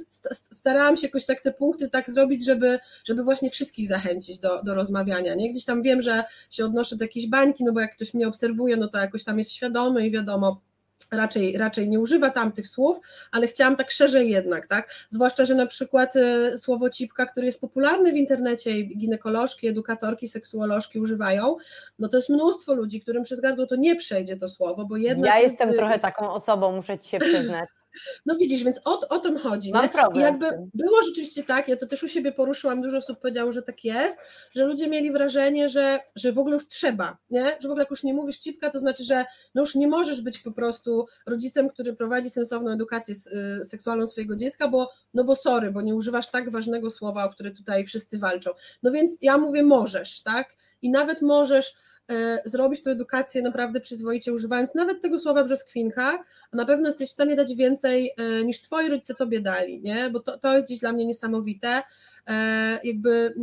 [0.52, 4.74] starałam się jakoś tak te punkty tak zrobić, żeby, żeby właśnie wszystkich zachęcić do, do
[4.74, 5.50] rozmawiania, nie?
[5.50, 8.76] Gdzieś tam wiem, że się odnoszę do jakiejś bańki, no bo jak ktoś mnie obserwuje,
[8.76, 10.60] no to jakoś tam jest świadomy i wiadomo,
[11.12, 13.00] raczej, raczej nie używa tamtych słów,
[13.32, 14.94] ale chciałam tak szerzej jednak, tak?
[15.08, 20.28] Zwłaszcza, że na przykład y, słowo cipka, które jest popularne w internecie i ginekolożki, edukatorki,
[20.28, 21.56] seksuolożki używają,
[21.98, 25.26] no to jest mnóstwo ludzi, którym przez gardło to nie przejdzie to słowo, bo jednak...
[25.26, 27.68] Ja jestem trochę taką osobą, muszę Ci się przyznać.
[28.26, 29.72] No widzisz, więc o, o tym chodzi.
[29.72, 33.53] Mam I jakby było rzeczywiście tak, ja to też u siebie poruszyłam, dużo osób powiedziało,
[33.53, 34.18] że tak jest,
[34.55, 37.44] że ludzie mieli wrażenie, że, że w ogóle już trzeba, nie?
[37.44, 39.24] że w ogóle jak już nie mówisz cipka, to znaczy, że
[39.55, 43.14] no już nie możesz być po prostu rodzicem, który prowadzi sensowną edukację
[43.61, 47.31] y, seksualną swojego dziecka, bo no bo sorry, bo nie używasz tak ważnego słowa, o
[47.31, 48.50] które tutaj wszyscy walczą.
[48.83, 50.57] No więc ja mówię możesz, tak?
[50.83, 51.74] I nawet możesz
[52.11, 57.12] E, zrobić tę edukację naprawdę przyzwoicie, używając nawet tego słowa brzoskwinka, na pewno jesteś w
[57.12, 60.10] stanie dać więcej e, niż twoi rodzice tobie dali, nie?
[60.10, 61.82] Bo to, to jest dziś dla mnie niesamowite.
[62.26, 63.35] E, jakby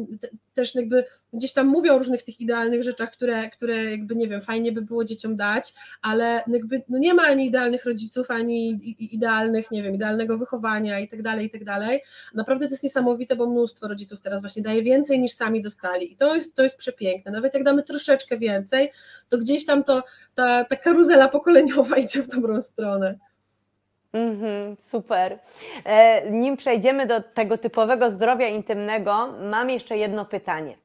[0.54, 4.42] też jakby gdzieś tam mówią o różnych tych idealnych rzeczach, które, które jakby nie wiem,
[4.42, 8.80] fajnie by było dzieciom dać, ale jakby no nie ma ani idealnych rodziców, ani
[9.16, 12.02] idealnych, nie wiem, idealnego wychowania i tak dalej, i tak dalej.
[12.34, 16.16] Naprawdę to jest niesamowite, bo mnóstwo rodziców teraz właśnie daje więcej niż sami dostali i
[16.16, 17.32] to jest, to jest przepiękne.
[17.32, 18.92] Nawet jak damy troszeczkę więcej,
[19.30, 20.04] to gdzieś tam to,
[20.36, 23.20] ta, ta karuzela pokoleniowa idzie w dobrą stronę.
[24.18, 25.40] Mhm, super.
[25.86, 30.78] E, nim przejdziemy do tego typowego zdrowia intymnego, mam jeszcze jedno pytanie.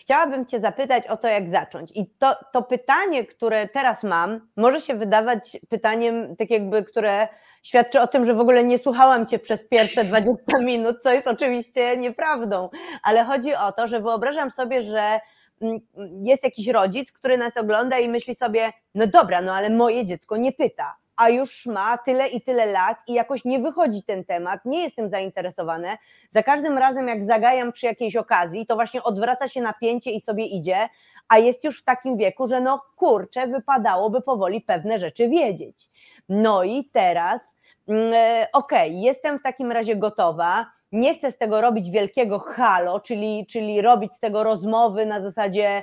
[0.00, 1.92] Chciałabym Cię zapytać o to, jak zacząć.
[1.94, 7.28] I to, to pytanie, które teraz mam, może się wydawać pytaniem, tak jakby, które
[7.62, 11.26] świadczy o tym, że w ogóle nie słuchałam Cię przez pierwsze 20 minut, co jest
[11.26, 12.68] oczywiście nieprawdą,
[13.02, 15.20] ale chodzi o to, że wyobrażam sobie, że
[15.62, 15.80] mm,
[16.24, 20.36] jest jakiś rodzic, który nas ogląda i myśli sobie, no dobra, no ale moje dziecko
[20.36, 24.64] nie pyta a już ma tyle i tyle lat i jakoś nie wychodzi ten temat,
[24.64, 25.98] nie jestem zainteresowane.
[26.32, 30.44] Za każdym razem, jak zagajam przy jakiejś okazji, to właśnie odwraca się napięcie i sobie
[30.44, 30.88] idzie,
[31.28, 35.88] a jest już w takim wieku, że no kurczę, wypadałoby powoli pewne rzeczy wiedzieć.
[36.28, 37.40] No i teraz,
[37.88, 42.38] mm, e, okej, okay, jestem w takim razie gotowa nie chcę z tego robić wielkiego
[42.38, 45.82] halo, czyli, czyli robić z tego rozmowy na zasadzie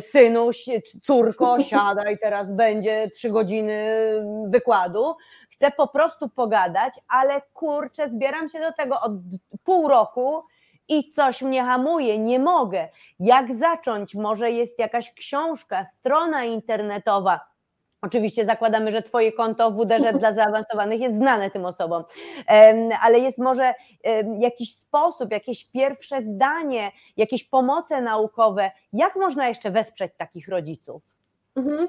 [0.00, 0.50] synu,
[1.02, 3.96] córko, siadaj, teraz będzie trzy godziny
[4.46, 5.14] wykładu.
[5.50, 9.12] Chcę po prostu pogadać, ale kurczę, zbieram się do tego od
[9.64, 10.44] pół roku
[10.88, 12.88] i coś mnie hamuje, nie mogę.
[13.20, 14.14] Jak zacząć?
[14.14, 17.49] Może jest jakaś książka, strona internetowa,
[18.02, 22.04] Oczywiście zakładamy, że Twoje konto WDŻ dla zaawansowanych jest znane tym osobom,
[23.02, 23.74] ale jest może
[24.38, 31.02] jakiś sposób, jakieś pierwsze zdanie, jakieś pomoce naukowe, jak można jeszcze wesprzeć takich rodziców?
[31.56, 31.88] Mhm.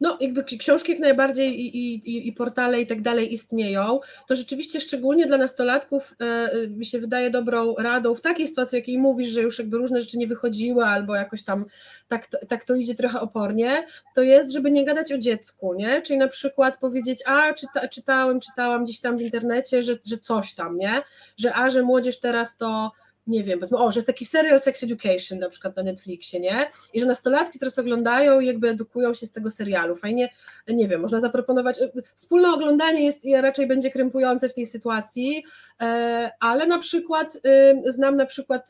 [0.00, 4.80] No, jakby książki jak najbardziej i, i, i portale i tak dalej istnieją, to rzeczywiście
[4.80, 9.42] szczególnie dla nastolatków e, mi się wydaje dobrą radą w takiej sytuacji, jakiej mówisz, że
[9.42, 11.64] już jakby różne rzeczy nie wychodziły albo jakoś tam
[12.08, 16.02] tak, tak to idzie trochę opornie, to jest, żeby nie gadać o dziecku, nie?
[16.02, 20.54] Czyli na przykład powiedzieć, a czyta, czytałem, czytałam gdzieś tam w internecie, że, że coś
[20.54, 21.02] tam, nie?
[21.36, 22.92] Że a, że młodzież teraz to
[23.26, 26.66] nie wiem, powiedzmy, o, że jest taki serial Sex Education na przykład na Netflixie, nie?
[26.92, 29.96] I że nastolatki teraz oglądają i jakby edukują się z tego serialu.
[29.96, 30.28] Fajnie,
[30.68, 35.44] nie wiem, można zaproponować, e, wspólne oglądanie jest raczej będzie krępujące w tej sytuacji,
[35.82, 38.68] e, ale na przykład e, znam na przykład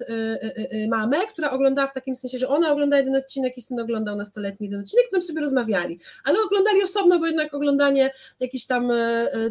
[0.89, 4.67] mamę, która oglądała w takim sensie, że ona ogląda jeden odcinek i syn oglądał nastoletni
[4.67, 8.11] jeden odcinek, tam sobie rozmawiali, ale oglądali osobno, bo jednak oglądanie
[8.41, 8.93] jakiejś tam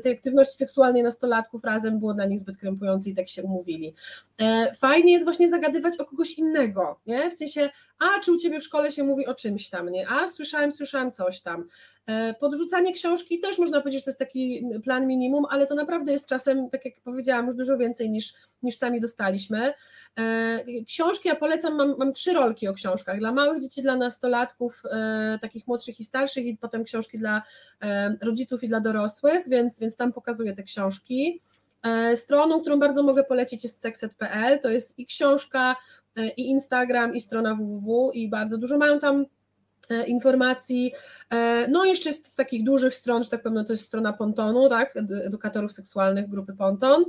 [0.04, 3.94] tej aktywności seksualnej nastolatków razem było dla nich zbyt krępujące i tak się umówili.
[4.80, 7.32] Fajnie fajnie jest właśnie zagadywać o kogoś innego, nie?
[7.32, 10.10] W sensie, a czy u ciebie w szkole się mówi o czymś tam, nie?
[10.10, 11.68] A słyszałem, słyszałem coś tam.
[12.08, 16.12] E, podrzucanie książki też można powiedzieć, że to jest taki plan minimum, ale to naprawdę
[16.12, 19.74] jest czasem, tak jak powiedziałam, już dużo więcej niż, niż sami dostaliśmy.
[20.20, 23.20] E, książki ja polecam, mam, mam trzy rolki o książkach.
[23.20, 27.44] Dla małych dzieci, dla nastolatków, e, takich młodszych i starszych, i potem książki dla
[28.22, 31.40] rodziców i dla dorosłych, więc, więc tam pokazuję te książki.
[31.84, 35.76] E, stroną, którą bardzo mogę polecić jest sexet.pl, to jest i książka,
[36.16, 39.26] e, i Instagram, i strona www i bardzo dużo mają tam
[39.90, 40.92] e, informacji.
[41.70, 44.70] No jeszcze z, z takich dużych stron, że tak powiem, no to jest strona Pontonu,
[44.70, 44.94] tak,
[45.26, 47.06] edukatorów seksualnych grupy Ponton.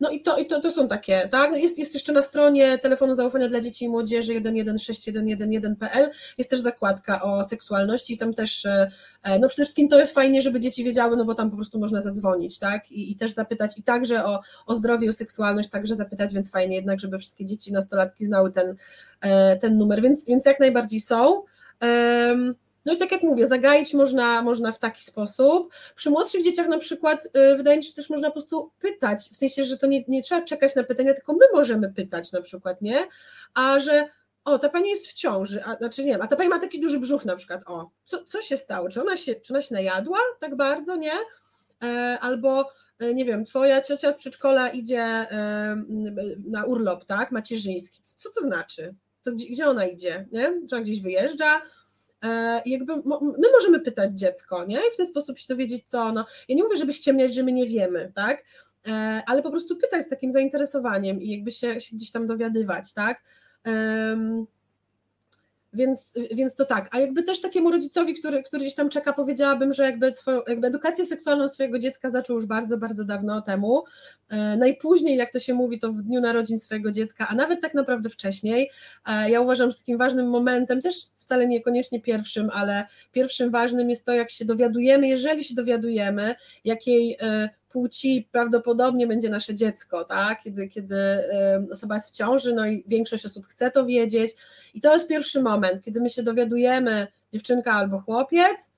[0.00, 1.56] No i to, i to, to są takie, tak?
[1.56, 7.22] Jest, jest jeszcze na stronie telefonu zaufania dla dzieci i młodzieży 116111.pl jest też zakładka
[7.22, 8.90] o seksualności i tam też, e,
[9.22, 11.78] e, no przede wszystkim to jest fajnie, żeby dzieci wiedziały, no bo tam po prostu
[11.78, 12.92] można zadzwonić, tak?
[12.92, 16.76] I, i też zapytać i także o, o zdrowie, o seksualność, także zapytać, więc fajnie
[16.76, 18.76] jednak, żeby wszystkie dzieci, nastolatki znały ten,
[19.20, 21.42] e, ten numer, więc, więc jak najbardziej są.
[22.88, 25.74] No i tak jak mówię, zagaić można, można w taki sposób.
[25.94, 29.18] Przy młodszych dzieciach na przykład y, wydaje mi się, że też można po prostu pytać,
[29.32, 32.40] w sensie, że to nie, nie trzeba czekać na pytania, tylko my możemy pytać na
[32.40, 32.98] przykład, nie?
[33.54, 34.08] A że
[34.44, 36.80] o, ta pani jest w ciąży, a, znaczy nie wiem, a ta pani ma taki
[36.80, 38.88] duży brzuch na przykład, o, co, co się stało?
[38.88, 41.12] Czy ona się, czy ona się najadła tak bardzo, nie?
[41.84, 45.76] E, albo e, nie wiem, twoja ciocia z przedszkola idzie e,
[46.46, 48.00] na urlop, tak, macierzyński.
[48.16, 48.94] Co to znaczy?
[49.22, 50.52] To gdzie, gdzie ona idzie, nie?
[50.68, 51.62] Czy ona gdzieś wyjeżdża?
[52.24, 54.76] E, jakby my możemy pytać dziecko, nie?
[54.76, 56.26] I w ten sposób się dowiedzieć, co ono.
[56.48, 58.44] Ja nie mówię, żeby ściemniać, że my nie wiemy, tak?
[58.88, 62.94] E, ale po prostu pytać z takim zainteresowaniem i jakby się, się gdzieś tam dowiadywać,
[62.94, 63.22] tak?
[65.72, 69.72] Więc, więc to tak, a jakby też takiemu rodzicowi, który, który gdzieś tam czeka, powiedziałabym,
[69.72, 73.84] że jakby, swoją, jakby edukację seksualną swojego dziecka zaczął już bardzo, bardzo dawno temu.
[74.28, 77.74] E, najpóźniej, jak to się mówi, to w dniu narodzin swojego dziecka, a nawet tak
[77.74, 78.70] naprawdę wcześniej.
[79.06, 84.04] E, ja uważam, że takim ważnym momentem, też wcale niekoniecznie pierwszym, ale pierwszym ważnym jest
[84.04, 90.42] to, jak się dowiadujemy, jeżeli się dowiadujemy, jakiej e, płci prawdopodobnie będzie nasze dziecko, tak?
[90.42, 90.96] kiedy, kiedy
[91.72, 94.32] osoba jest w ciąży, no i większość osób chce to wiedzieć.
[94.74, 98.70] I to jest pierwszy moment, kiedy my się dowiadujemy, dziewczynka albo chłopiec,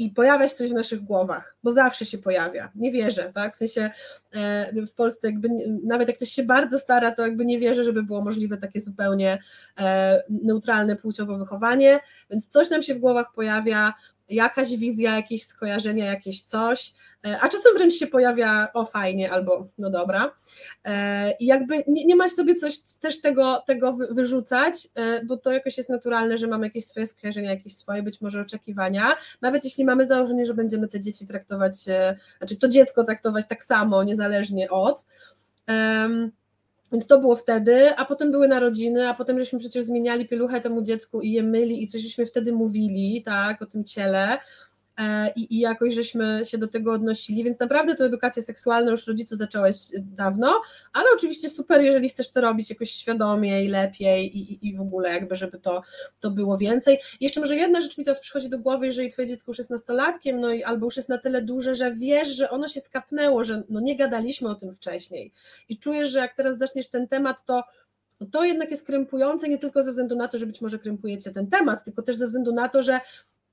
[0.00, 2.70] i pojawia się coś w naszych głowach, bo zawsze się pojawia.
[2.74, 3.54] Nie wierzę, tak?
[3.54, 3.90] W sensie
[4.32, 5.48] e, w Polsce jakby
[5.84, 9.38] nawet jak ktoś się bardzo stara, to jakby nie wierzę, żeby było możliwe takie zupełnie
[9.78, 12.00] e, neutralne płciowo wychowanie,
[12.30, 13.94] więc coś nam się w głowach pojawia,
[14.28, 19.90] jakaś wizja, jakieś skojarzenia, jakieś coś, a czasem wręcz się pojawia o fajnie albo no
[19.90, 20.32] dobra
[20.84, 25.76] e, i jakby nie, nie sobie coś też tego, tego wyrzucać, e, bo to jakoś
[25.76, 30.06] jest naturalne, że mamy jakieś swoje skojarzenia, jakieś swoje być może oczekiwania, nawet jeśli mamy
[30.06, 31.76] założenie, że będziemy te dzieci traktować,
[32.38, 35.06] znaczy to dziecko traktować tak samo, niezależnie od,
[36.92, 40.82] więc to było wtedy, a potem były narodziny, a potem żeśmy przecież zmieniali pieluchę temu
[40.82, 44.38] dziecku i je myli i coś żeśmy wtedy mówili, tak, o tym ciele.
[45.00, 49.06] E, i, i jakoś żeśmy się do tego odnosili, więc naprawdę tę edukację seksualną już
[49.06, 50.60] rodziców zacząłeś dawno,
[50.92, 55.08] ale oczywiście super, jeżeli chcesz to robić jakoś świadomie i lepiej i, i w ogóle
[55.08, 55.82] jakby, żeby to,
[56.20, 56.98] to było więcej.
[57.20, 59.70] I jeszcze może jedna rzecz mi teraz przychodzi do głowy, jeżeli twoje dziecko już jest
[59.70, 63.44] nastolatkiem, no i albo już jest na tyle duże, że wiesz, że ono się skapnęło,
[63.44, 65.32] że no nie gadaliśmy o tym wcześniej
[65.68, 67.62] i czujesz, że jak teraz zaczniesz ten temat, to
[68.30, 71.46] to jednak jest krępujące nie tylko ze względu na to, że być może krępujecie ten
[71.46, 73.00] temat, tylko też ze względu na to, że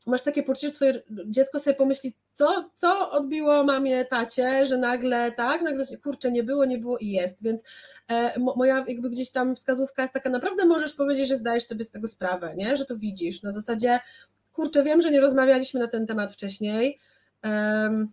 [0.07, 0.93] masz takie poczucie, że twoje
[1.25, 6.65] dziecko sobie pomyśli, co, co odbiło mamie, tacie, że nagle tak, nagle kurczę, nie było,
[6.65, 7.63] nie było i jest, więc
[8.11, 11.91] e, moja jakby gdzieś tam wskazówka jest taka, naprawdę możesz powiedzieć, że zdajesz sobie z
[11.91, 13.99] tego sprawę, nie, że to widzisz, na zasadzie,
[14.53, 16.99] kurczę, wiem, że nie rozmawialiśmy na ten temat wcześniej,
[17.43, 18.07] um,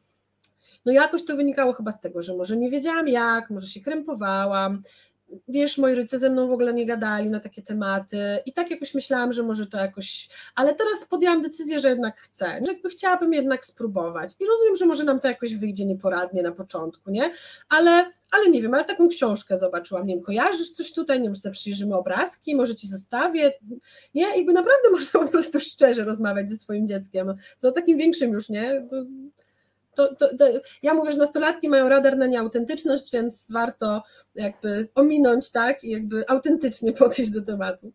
[0.84, 4.82] no jakoś to wynikało chyba z tego, że może nie wiedziałam jak, może się krępowałam,
[5.48, 8.94] wiesz, moi rodzice ze mną w ogóle nie gadali na takie tematy i tak jakoś
[8.94, 13.32] myślałam, że może to jakoś, ale teraz podjęłam decyzję, że jednak chcę, że jakby chciałabym
[13.32, 14.34] jednak spróbować.
[14.40, 17.30] I rozumiem, że może nam to jakoś wyjdzie nieporadnie na początku, nie,
[17.68, 21.34] ale, ale nie wiem, ale taką książkę zobaczyłam, nie wiem, kojarzysz coś tutaj, nie wiem,
[21.34, 23.52] że przyjrzymy obrazki, może ci zostawię,
[24.14, 28.48] nie, jakby naprawdę można po prostu szczerze rozmawiać ze swoim dzieckiem, co takim większym już,
[28.48, 28.96] nie, to,
[29.96, 30.44] to, to, to,
[30.82, 34.02] ja mówię, że nastolatki mają radar na nieautentyczność, więc warto
[34.34, 37.92] jakby ominąć, tak, i jakby autentycznie podejść do tematu.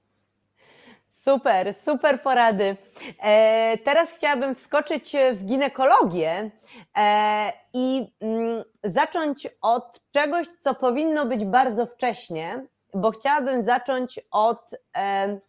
[1.23, 2.77] Super, super porady.
[3.23, 6.51] E, teraz chciałabym wskoczyć w ginekologię
[6.97, 14.75] e, i mm, zacząć od czegoś, co powinno być bardzo wcześnie, bo chciałabym zacząć od,
[14.97, 15.39] e,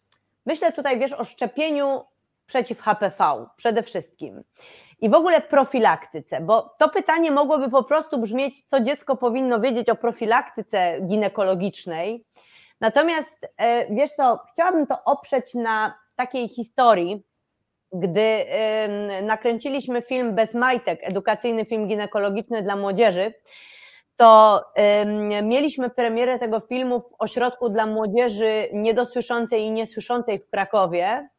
[0.45, 2.05] myślę tutaj, wiesz, o szczepieniu
[2.45, 4.43] przeciw HPV przede wszystkim
[5.01, 9.89] i w ogóle profilaktyce, bo to pytanie mogłoby po prostu brzmieć, co dziecko powinno wiedzieć
[9.89, 12.25] o profilaktyce ginekologicznej.
[12.81, 17.23] Natomiast e, wiesz co, chciałabym to oprzeć na takiej historii,
[17.93, 18.45] gdy
[19.23, 23.33] nakręciliśmy film Bez Majtek, edukacyjny film ginekologiczny dla młodzieży,
[24.15, 24.61] to
[25.43, 31.29] mieliśmy premierę tego filmu w ośrodku dla młodzieży niedosłyszącej i niesłyszącej w Krakowie.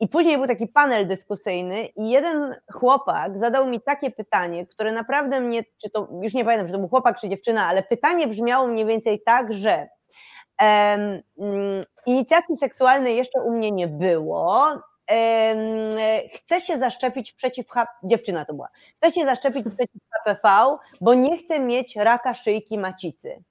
[0.00, 5.40] I później był taki panel dyskusyjny i jeden chłopak zadał mi takie pytanie, które naprawdę
[5.40, 8.66] mnie, czy to, już nie pamiętam, czy to był chłopak, czy dziewczyna, ale pytanie brzmiało
[8.66, 9.88] mniej więcej tak, że
[10.62, 11.22] um,
[12.06, 14.80] inicjacji seksualnej jeszcze u mnie nie było, um,
[16.34, 17.66] chcę się zaszczepić przeciw,
[18.04, 23.42] dziewczyna to była, chcę się zaszczepić przeciw HPV, bo nie chcę mieć raka szyjki macicy.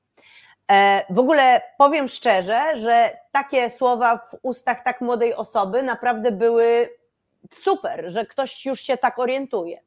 [0.71, 6.89] E, w ogóle powiem szczerze, że takie słowa w ustach tak młodej osoby naprawdę były
[7.51, 9.81] super, że ktoś już się tak orientuje.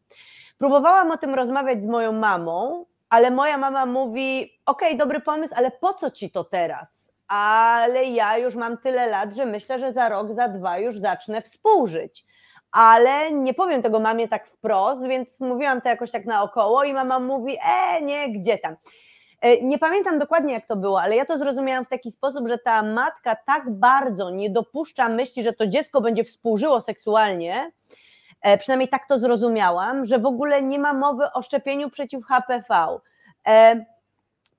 [0.59, 5.71] Próbowałam o tym rozmawiać z moją mamą, ale moja mama mówi: OK, dobry pomysł, ale
[5.71, 7.11] po co ci to teraz?
[7.29, 11.43] Ale ja już mam tyle lat, że myślę, że za rok, za dwa już zacznę
[11.43, 12.27] współżyć.
[12.73, 17.19] Ale nie powiem tego mamie tak wprost, więc mówiłam to jakoś tak naokoło i mama
[17.19, 18.77] mówi: E, nie, gdzie tam.
[19.40, 22.59] E, nie pamiętam dokładnie, jak to było, ale ja to zrozumiałam w taki sposób, że
[22.59, 27.72] ta matka tak bardzo nie dopuszcza myśli, że to dziecko będzie współżyło seksualnie,
[28.42, 32.98] e, przynajmniej tak to zrozumiałam, że w ogóle nie ma mowy o szczepieniu przeciw HPV.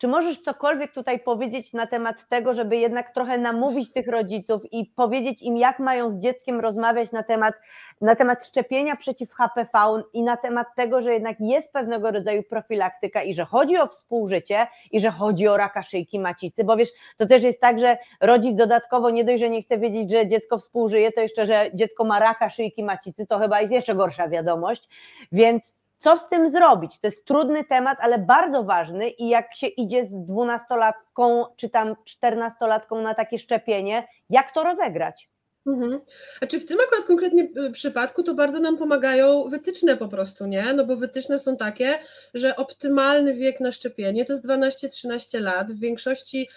[0.02, 4.86] Czy możesz cokolwiek tutaj powiedzieć na temat tego, żeby jednak trochę namówić tych rodziców i
[4.86, 7.54] powiedzieć im, jak mają z dzieckiem rozmawiać na temat,
[8.02, 13.24] na temat szczepienia przeciw HPV i na temat tego, że jednak jest pewnego rodzaju profilaktyka
[13.24, 17.26] i że chodzi o współżycie i że chodzi o raka szyjki macicy, bo wiesz, to
[17.26, 21.12] też jest tak, że rodzic dodatkowo nie dość, że nie chce wiedzieć, że dziecko współżyje,
[21.12, 24.90] to jeszcze, że dziecko ma raka szyjki macicy, to chyba jest jeszcze gorsza wiadomość,
[25.32, 27.00] więc co z tym zrobić?
[27.00, 31.96] To jest trudny temat, ale bardzo ważny i jak się idzie z dwunastolatką czy tam
[32.06, 35.30] czternastolatką na takie szczepienie, jak to rozegrać?
[35.68, 36.00] Mhm.
[36.42, 40.46] A czy w tym akurat konkretnie y, przypadku to bardzo nam pomagają wytyczne po prostu,
[40.46, 40.74] nie?
[40.74, 42.00] No bo wytyczne są takie,
[42.34, 45.72] że optymalny wiek na szczepienie to jest 12-13 lat.
[45.72, 46.50] W większości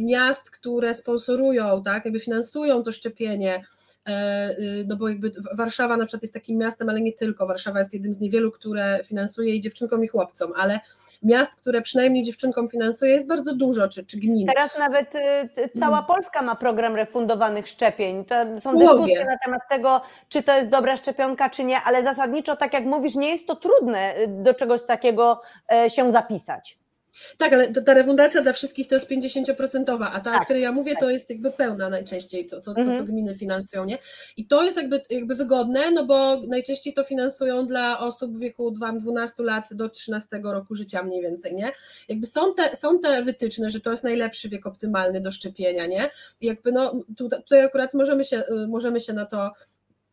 [0.00, 3.64] miast, które sponsorują, tak, jakby finansują to szczepienie,
[4.86, 8.14] no bo jakby Warszawa na przykład jest takim miastem, ale nie tylko, Warszawa jest jednym
[8.14, 10.80] z niewielu, które finansuje i dziewczynkom i chłopcom, ale
[11.22, 14.46] miast, które przynajmniej dziewczynkom finansuje jest bardzo dużo, czy, czy gmin.
[14.46, 20.00] Teraz nawet y, cała Polska ma program refundowanych szczepień, to są dyskusje na temat tego,
[20.28, 23.56] czy to jest dobra szczepionka, czy nie, ale zasadniczo, tak jak mówisz, nie jest to
[23.56, 25.42] trudne y, do czegoś takiego
[25.72, 26.78] e, się zapisać.
[27.38, 30.72] Tak, ale ta refundacja dla wszystkich to jest 50%, a ta, tak, o której ja
[30.72, 31.00] mówię, tak.
[31.00, 33.06] to jest jakby pełna najczęściej, to, to, to, co mhm.
[33.06, 33.98] gminy finansują, nie?
[34.36, 38.70] I to jest jakby, jakby wygodne, no bo najczęściej to finansują dla osób w wieku
[38.70, 41.72] 12 lat do 13 roku życia mniej więcej, nie?
[42.08, 46.10] Jakby są te, są te wytyczne, że to jest najlepszy wiek optymalny do szczepienia, nie?
[46.40, 49.50] I jakby no tutaj akurat możemy się, y, możemy się na to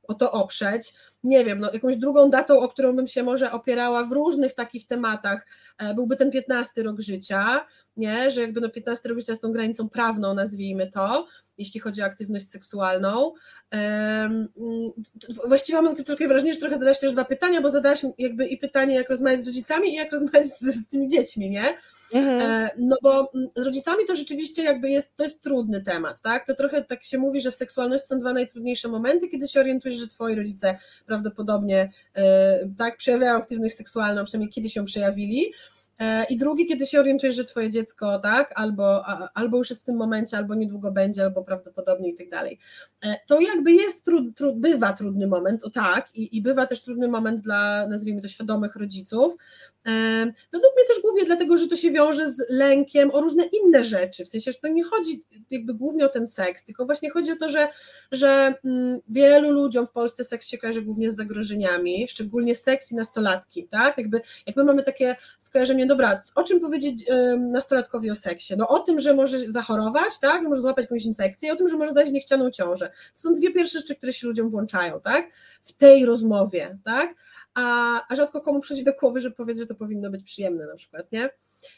[0.08, 0.94] o to oprzeć.
[1.24, 4.88] nie wiem, no, jakąś drugą datą, o którą bym się może opierała w różnych takich
[4.88, 5.48] tematach,
[5.78, 7.66] e, byłby ten 15 rok życia,
[7.98, 11.28] nie, że jakby no 15 rok życia z tą granicą prawną, nazwijmy to,
[11.58, 13.34] jeśli chodzi o aktywność seksualną.
[13.74, 14.48] Um,
[15.48, 18.96] właściwie mam trochę wrażenie, że trochę zadałaś też dwa pytania, bo zadałaś jakby i pytanie,
[18.96, 21.64] jak rozmawiać z rodzicami i jak rozmawiać z, z tymi dziećmi, nie?
[22.14, 22.42] Mhm.
[22.42, 26.48] E, no bo mm, z rodzicami to rzeczywiście jakby jest, to jest trudny temat, tak?
[26.48, 29.98] To trochę tak się mówi, że w seksualności są dwa najtrudniejsze momenty, kiedy się orientujesz,
[29.98, 35.52] że twoi rodzice prawdopodobnie e, tak przejawiają aktywność seksualną, przynajmniej kiedyś ją przejawili,
[36.30, 39.96] I drugi, kiedy się orientujesz, że twoje dziecko, tak, albo, albo już jest w tym
[39.96, 42.60] momencie, albo niedługo będzie, albo prawdopodobnie i tak dalej.
[43.06, 46.82] E, to jakby jest, trud, trud, bywa trudny moment, o tak, i, i bywa też
[46.82, 49.36] trudny moment dla, nazwijmy to, świadomych rodziców,
[50.54, 54.26] Według mnie też głównie dlatego, że to się wiąże z lękiem o różne inne rzeczy,
[54.26, 57.36] w sensie, że to nie chodzi jakby głównie o ten seks, tylko właśnie chodzi o
[57.36, 57.68] to, że,
[58.12, 62.96] że mm, wielu ludziom w Polsce seks się kojarzy głównie z zagrożeniami, szczególnie seks i
[62.96, 63.98] nastolatki, tak?
[63.98, 67.06] Jakby, jak my mamy takie skojarzenie, dobra, o czym powiedzieć
[67.38, 68.54] nastolatkowi o seksie?
[68.58, 70.42] No o tym, że może zachorować, tak?
[70.42, 72.90] Może złapać jakąś infekcję i o tym, że może zajść niechcianą ciążę.
[72.90, 75.30] To są dwie pierwsze rzeczy, które się ludziom włączają, tak?
[75.64, 77.16] W tej rozmowie, tak?
[77.56, 80.76] A, a rzadko komu przychodzi do głowy, że powiedz, że to powinno być przyjemne na
[80.76, 81.30] przykład, nie?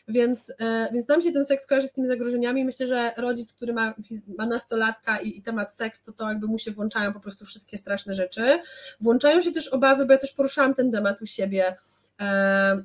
[0.07, 2.65] Więc, e, więc nam się ten seks kojarzy z tymi zagrożeniami.
[2.65, 3.93] Myślę, że rodzic, który ma,
[4.37, 7.77] ma nastolatka i, i temat seks, to to jakby mu się włączają po prostu wszystkie
[7.77, 8.59] straszne rzeczy.
[9.01, 11.75] Włączają się też obawy, bo ja też poruszałam ten temat u siebie,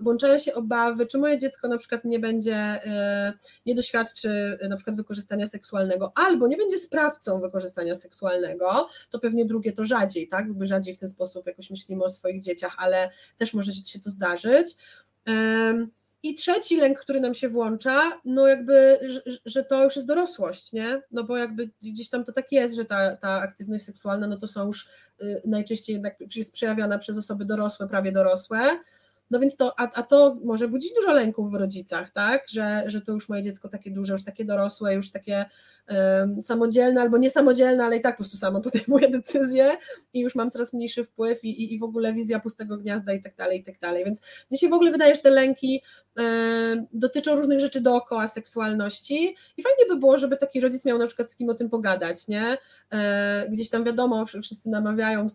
[0.00, 3.32] włączają się obawy, czy moje dziecko na przykład nie będzie, e,
[3.66, 9.44] nie doświadczy e, na przykład wykorzystania seksualnego, albo nie będzie sprawcą wykorzystania seksualnego, to pewnie
[9.44, 10.46] drugie to rzadziej, tak?
[10.46, 14.10] Jakby rzadziej w ten sposób jakoś myślimy o swoich dzieciach, ale też może się to
[14.10, 14.76] zdarzyć.
[16.24, 20.72] I trzeci lęk, który nam się włącza, no jakby, że, że, to już jest dorosłość,
[20.72, 21.02] nie?
[21.10, 24.46] No bo jakby gdzieś tam to tak jest, że ta, ta aktywność seksualna, no to
[24.46, 24.88] są już
[25.22, 28.60] y, najczęściej jednak jest przejawiana przez osoby dorosłe, prawie dorosłe,
[29.32, 32.44] no więc to, a, a to może budzić dużo lęków w rodzicach, tak?
[32.48, 35.44] Że, że to już moje dziecko takie duże, już takie dorosłe, już takie
[35.90, 39.76] um, samodzielne albo niesamodzielne, ale i tak po prostu samo podejmuje decyzje
[40.12, 43.22] i już mam coraz mniejszy wpływ i, i, i w ogóle wizja pustego gniazda i
[43.22, 44.04] tak dalej, i tak dalej.
[44.04, 44.20] Więc
[44.50, 45.82] mnie się w ogóle wydaje, że te lęki
[46.92, 51.32] dotyczą różnych rzeczy dookoła seksualności i fajnie by było, żeby taki rodzic miał na przykład
[51.32, 52.58] z kim o tym pogadać, nie?
[52.92, 55.26] E, gdzieś tam wiadomo, wszyscy namawiają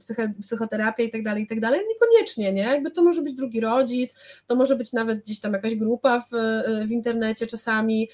[0.00, 2.62] psyche, psychoterapię i tak dalej, i tak dalej, niekoniecznie, nie?
[2.62, 4.16] Jakby to może być drugi rodzic,
[4.46, 6.30] to może być nawet gdzieś tam jakaś grupa w,
[6.86, 8.08] w internecie czasami,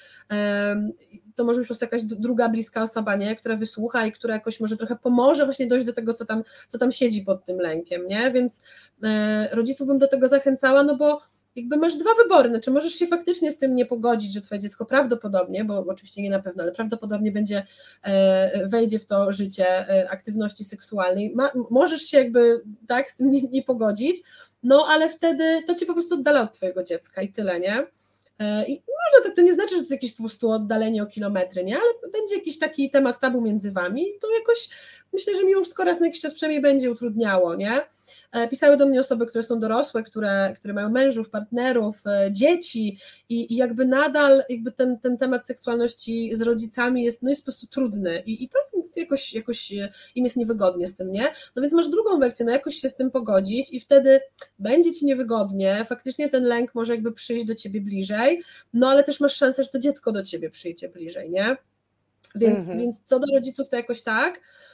[1.34, 3.36] to może być po prostu jakaś druga bliska osoba, nie?
[3.36, 6.78] która wysłucha i która jakoś może trochę pomoże właśnie dojść do tego, co tam, co
[6.78, 8.30] tam siedzi pod tym lękiem, nie?
[8.30, 8.62] Więc
[9.02, 11.20] e, rodziców bym do tego zachęcała, no bo
[11.56, 14.84] jakby masz dwa wybory, znaczy możesz się faktycznie z tym nie pogodzić, że twoje dziecko
[14.84, 17.66] prawdopodobnie, bo oczywiście nie na pewno, ale prawdopodobnie będzie,
[18.02, 23.30] e, wejdzie w to życie e, aktywności seksualnej, Ma, możesz się jakby tak z tym
[23.30, 24.16] nie, nie pogodzić,
[24.64, 27.86] no ale wtedy to cię po prostu oddala od twojego dziecka i tyle, nie?
[28.38, 31.06] E, I można tak, to nie znaczy, że to jest jakieś po prostu oddalenie o
[31.06, 31.76] kilometry, nie?
[31.76, 34.68] Ale będzie jakiś taki temat tabu między wami to jakoś
[35.12, 37.80] myślę, że mimo wszystko raz na jakiś czas przynajmniej będzie utrudniało, nie?
[38.34, 42.98] E, pisały do mnie osoby, które są dorosłe, które, które mają mężów, partnerów, e, dzieci
[43.28, 47.44] i, i jakby nadal jakby ten, ten temat seksualności z rodzicami jest, no jest po
[47.44, 48.58] prostu trudny i, i to
[48.96, 49.72] jakoś, jakoś
[50.14, 51.24] im jest niewygodnie z tym, nie?
[51.56, 54.20] No więc masz drugą wersję, no jakoś się z tym pogodzić i wtedy
[54.58, 59.20] będzie ci niewygodnie, faktycznie ten lęk może jakby przyjść do ciebie bliżej, no ale też
[59.20, 61.56] masz szansę, że to dziecko do ciebie przyjdzie bliżej, nie?
[62.34, 62.78] Więc, mhm.
[62.78, 64.40] więc co do rodziców to jakoś tak,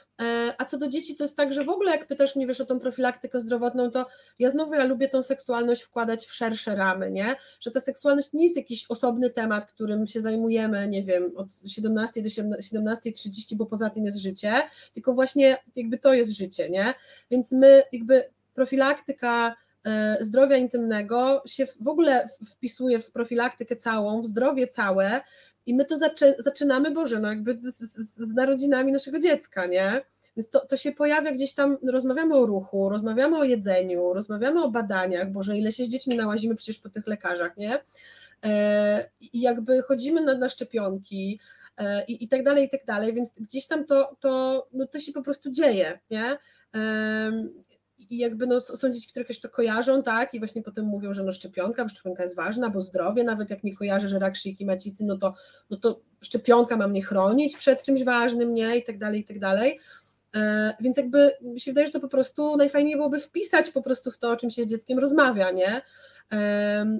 [0.57, 2.65] a co do dzieci, to jest tak, że w ogóle jak pytasz mnie, wiesz, o
[2.65, 4.05] tą profilaktykę zdrowotną, to
[4.39, 7.35] ja znowu ja lubię tą seksualność wkładać w szersze ramy, nie?
[7.59, 12.21] Że ta seksualność nie jest jakiś osobny temat, którym się zajmujemy, nie wiem, od 17
[12.21, 14.53] do 17.30, bo poza tym jest życie,
[14.93, 16.93] tylko właśnie jakby to jest życie, nie?
[17.31, 19.55] Więc my jakby profilaktyka
[19.85, 25.21] e, zdrowia intymnego się w ogóle wpisuje w profilaktykę całą, w zdrowie całe,
[25.65, 30.01] i my to zaczy, zaczynamy, Boże, no jakby z, z, z narodzinami naszego dziecka, nie?
[30.37, 34.71] Więc to, to się pojawia gdzieś tam, rozmawiamy o ruchu, rozmawiamy o jedzeniu, rozmawiamy o
[34.71, 37.79] badaniach, Boże, ile się z dziećmi nałazimy przecież po tych lekarzach, nie?
[38.45, 41.39] E, I jakby chodzimy na, na szczepionki,
[41.77, 44.99] e, i, i tak dalej, i tak dalej, więc gdzieś tam to, to, no to
[44.99, 46.37] się po prostu dzieje, nie?
[48.11, 51.23] I jakby no, są dzieci, które jakoś to kojarzą, tak, i właśnie potem mówią, że
[51.23, 54.65] no szczepionka, bo szczepionka jest ważna, bo zdrowie, nawet jak nie kojarzę, że rak szyjki
[54.65, 55.33] macicy, no to,
[55.69, 59.39] no to szczepionka ma mnie chronić przed czymś ważnym, nie, i tak dalej, i tak
[59.39, 59.79] dalej.
[60.35, 64.11] E, więc jakby mi się wydaje, że to po prostu najfajniej byłoby wpisać po prostu
[64.11, 65.81] w to, o czym się z dzieckiem rozmawia, nie?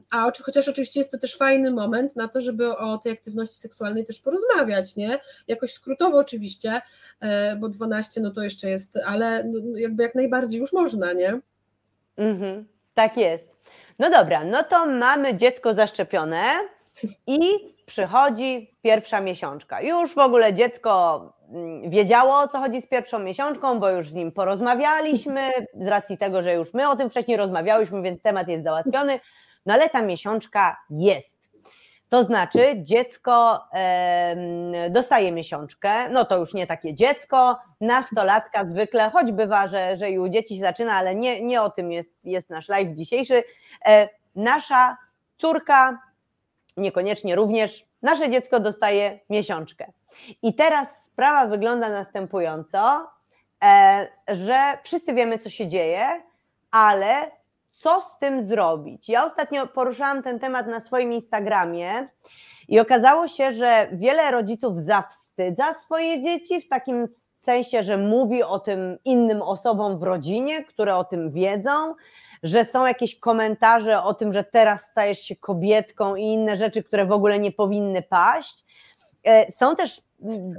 [0.10, 4.06] A chociaż oczywiście jest to też fajny moment na to, żeby o tej aktywności seksualnej
[4.06, 5.20] też porozmawiać, nie?
[5.48, 6.82] Jakoś skrótowo oczywiście,
[7.60, 11.40] bo 12 no to jeszcze jest, ale no, no, jakby jak najbardziej już można, nie?
[12.18, 13.52] Mhm, tak jest.
[14.00, 16.44] No dobra, no to mamy dziecko zaszczepione
[17.28, 17.40] i
[17.86, 19.82] przychodzi pierwsza miesiączka.
[19.82, 24.14] Już w ogóle dziecko mm, wiedziało o co chodzi z pierwszą miesiączką, bo już z
[24.14, 25.42] nim porozmawialiśmy,
[25.82, 29.20] z racji tego, że już my o tym wcześniej rozmawiałyśmy, więc temat jest załatwiony,
[29.66, 31.41] no ale ta miesiączka jest.
[32.12, 33.68] To znaczy, dziecko
[34.90, 40.20] dostaje miesiączkę, no to już nie takie dziecko, nastolatka zwykle, choć bywa, że, że i
[40.20, 43.44] u dzieci się zaczyna, ale nie, nie o tym jest, jest nasz live dzisiejszy.
[43.86, 44.98] E, nasza
[45.38, 46.00] córka,
[46.78, 49.92] niekoniecznie również, nasze dziecko dostaje miesiączkę.
[50.42, 53.08] I teraz sprawa wygląda następująco,
[53.64, 56.24] e, że wszyscy wiemy, co się dzieje,
[56.72, 57.32] ale
[57.82, 59.10] co z tym zrobić?
[59.10, 62.08] Ja ostatnio poruszałam ten temat na swoim Instagramie
[62.68, 67.08] i okazało się, że wiele rodziców zawstydza swoje dzieci w takim
[67.46, 71.96] sensie, że mówi o tym innym osobom w rodzinie, które o tym wiedzą,
[72.44, 77.06] że są jakieś komentarze o tym, że teraz stajesz się kobietką i inne rzeczy, które
[77.06, 78.66] w ogóle nie powinny paść.
[79.24, 80.02] E, są też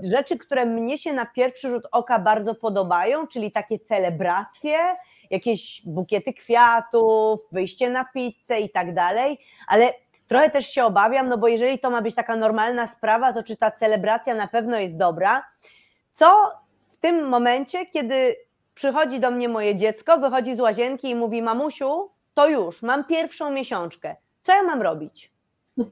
[0.03, 4.77] rzeczy, które mnie się na pierwszy rzut oka bardzo podobają, czyli takie celebracje,
[5.33, 9.93] jakieś bukiety kwiatów, wyjście na pizzę i tak dalej, ale
[10.29, 13.57] trochę też się obawiam, no bo jeżeli to ma być taka normalna sprawa, to czy
[13.57, 15.45] ta celebracja na pewno jest dobra?
[16.15, 16.49] Co
[16.93, 18.37] w tym momencie, kiedy
[18.75, 23.51] przychodzi do mnie moje dziecko, wychodzi z łazienki i mówi: Mamusiu, to już, mam pierwszą
[23.51, 24.17] miesiączkę.
[24.43, 25.31] Co ja mam robić?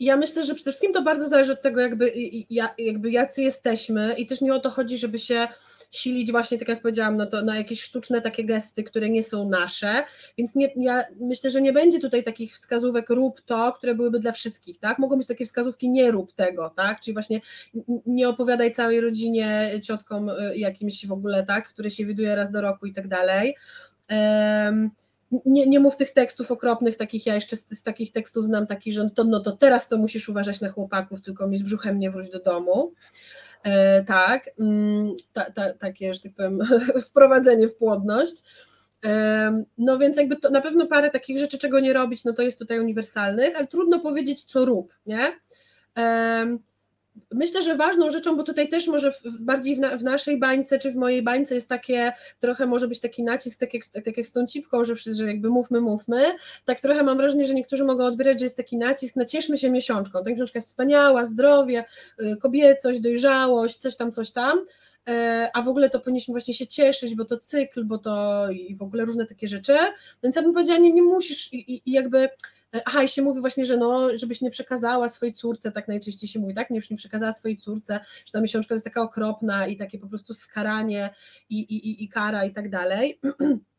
[0.00, 2.12] Ja myślę, że przede wszystkim to bardzo zależy od tego, jakby,
[2.78, 5.48] jakby jacy jesteśmy, i też nie o to chodzi, żeby się
[5.90, 9.48] silić właśnie, tak jak powiedziałam, na, to, na jakieś sztuczne takie gesty, które nie są
[9.48, 10.04] nasze,
[10.38, 14.32] więc nie, ja myślę, że nie będzie tutaj takich wskazówek rób to, które byłyby dla
[14.32, 14.98] wszystkich, tak?
[14.98, 17.00] Mogą być takie wskazówki nie rób tego, tak?
[17.00, 17.40] Czyli właśnie
[18.06, 21.68] nie opowiadaj całej rodzinie, ciotkom y, jakimś w ogóle, tak?
[21.68, 23.56] Które się widuje raz do roku i tak dalej.
[24.10, 24.90] Um,
[25.46, 28.92] nie, nie mów tych tekstów okropnych, takich ja jeszcze z, z, takich tekstów znam taki,
[28.92, 32.10] że to, no to teraz to musisz uważać na chłopaków, tylko mi z brzuchem nie
[32.10, 32.92] wróć do domu.
[33.64, 36.58] E, tak, mm, ta, ta, takie, że tak powiem,
[37.08, 38.42] wprowadzenie w płodność.
[39.04, 42.42] E, no więc jakby to na pewno parę takich rzeczy, czego nie robić, no to
[42.42, 45.32] jest tutaj uniwersalnych, ale trudno powiedzieć, co rób, nie?
[47.32, 50.78] Myślę, że ważną rzeczą, bo tutaj też może w, bardziej w, na, w, naszej bańce
[50.78, 54.26] czy w mojej bańce jest takie, trochę może być taki nacisk, tak jak, tak jak
[54.26, 56.22] z tą cipką, że, że jakby mówmy, mówmy.
[56.64, 59.70] Tak trochę mam wrażenie, że niektórzy mogą odbierać, że jest taki nacisk na cieszmy się
[59.70, 60.24] miesiączką.
[60.24, 61.84] Ta miesiączka jest wspaniała, zdrowie,
[62.22, 64.66] y, kobiecość, dojrzałość, coś tam, coś tam
[65.08, 68.76] e, a w ogóle to powinniśmy właśnie się cieszyć, bo to cykl, bo to i
[68.76, 69.72] w ogóle różne takie rzeczy.
[70.22, 72.28] Więc ja bym powiedziała, nie, nie musisz i, i jakby
[72.84, 76.40] Aha, i się mówi właśnie, że no, żebyś nie przekazała swojej córce, tak najczęściej się
[76.40, 76.70] mówi, tak?
[76.70, 80.08] Nie, już nie przekazała swojej córce, że ta miesiączka jest taka okropna i takie po
[80.08, 81.10] prostu skaranie
[81.48, 83.20] i, i, i kara i tak dalej.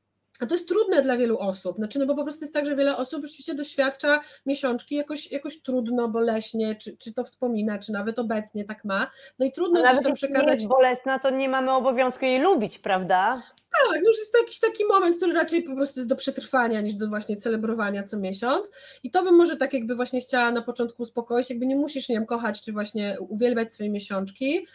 [0.42, 2.76] A to jest trudne dla wielu osób, znaczy, no bo po prostu jest tak, że
[2.76, 8.20] wiele osób rzeczywiście doświadcza miesiączki jakoś, jakoś trudno, boleśnie, czy, czy to wspomina, czy nawet
[8.20, 9.08] obecnie tak ma.
[9.40, 10.46] No i trudno nawet to przekazać.
[10.46, 13.42] Nawet jest bolesna, to nie mamy obowiązku jej lubić, prawda?
[13.58, 16.94] Tak, już jest to jakiś taki moment, który raczej po prostu jest do przetrwania niż
[16.94, 18.72] do właśnie celebrowania co miesiąc.
[19.04, 22.16] I to bym może tak jakby właśnie chciała na początku uspokoić, jakby nie musisz, nie
[22.16, 24.68] wiem, kochać czy właśnie uwielbiać swojej miesiączki,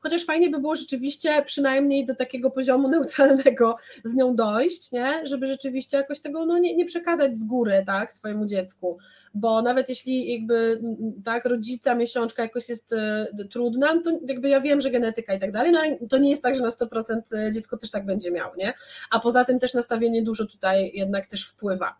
[0.00, 5.20] Chociaż fajnie by było rzeczywiście przynajmniej do takiego poziomu neutralnego z nią dojść, nie?
[5.24, 8.98] żeby rzeczywiście jakoś tego no, nie, nie przekazać z góry tak, swojemu dziecku,
[9.34, 10.82] bo nawet jeśli jakby
[11.24, 12.92] tak rodzica miesiączka jakoś jest
[13.40, 16.42] y, trudna, to jakby ja wiem, że genetyka i tak dalej, no to nie jest
[16.42, 18.74] tak, że na 100% e, dziecko też tak będzie miał, nie?
[19.10, 21.96] A poza tym też nastawienie dużo tutaj jednak też wpływa.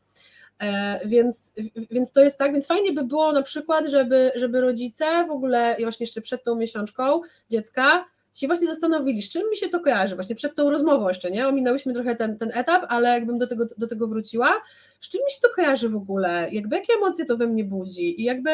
[0.62, 1.52] E, więc,
[1.90, 5.76] więc to jest tak, więc fajnie by było na przykład, żeby, żeby rodzice w ogóle,
[5.80, 8.04] właśnie jeszcze przed tą miesiączką dziecka,
[8.36, 11.48] się właśnie zastanowili, z czym mi się to kojarzy, właśnie przed tą rozmową jeszcze, nie?
[11.48, 14.52] Ominęłyśmy trochę ten, ten etap, ale jakbym do tego, do tego wróciła,
[15.00, 18.20] z czym mi się to kojarzy w ogóle, jakby jakie emocje to we mnie budzi
[18.20, 18.50] i jakby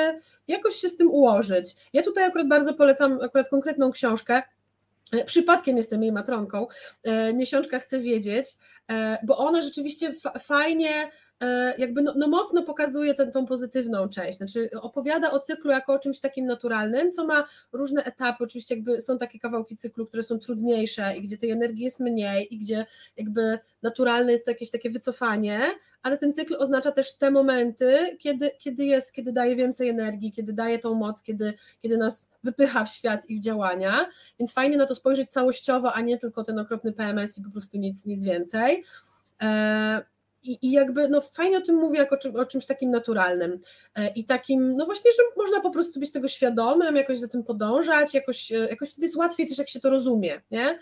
[0.49, 1.77] jakoś się z tym ułożyć.
[1.93, 4.43] Ja tutaj akurat bardzo polecam akurat konkretną książkę,
[5.13, 6.67] e, Przypadkiem jestem jej matronką.
[7.03, 8.47] E, miesiączka chcę wiedzieć,
[9.23, 11.11] bo ona rzeczywiście fajnie
[11.78, 15.99] jakby no, no, mocno pokazuje tę tą pozytywną część, znaczy opowiada o cyklu jako o
[15.99, 20.38] czymś takim naturalnym, co ma różne etapy, oczywiście jakby są takie kawałki cyklu, które są
[20.38, 22.86] trudniejsze i gdzie tej energii jest mniej i gdzie
[23.16, 25.61] jakby naturalne jest to jakieś takie wycofanie,
[26.03, 30.53] ale ten cykl oznacza też te momenty, kiedy, kiedy jest, kiedy daje więcej energii, kiedy
[30.53, 34.07] daje tą moc, kiedy, kiedy nas wypycha w świat i w działania,
[34.38, 37.78] więc fajnie na to spojrzeć całościowo, a nie tylko ten okropny PMS i po prostu
[37.78, 38.84] nic, nic więcej.
[39.43, 40.12] E,
[40.43, 43.61] i, I, jakby no fajnie o tym mówię jako czym, o czymś takim naturalnym
[44.14, 48.14] i takim, no właśnie, że można po prostu być tego świadomym, jakoś za tym podążać,
[48.14, 50.78] jakoś, jakoś wtedy jest łatwiej też jak się to rozumie, nie?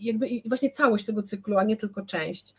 [0.00, 2.54] Jakby właśnie całość tego cyklu, a nie tylko część.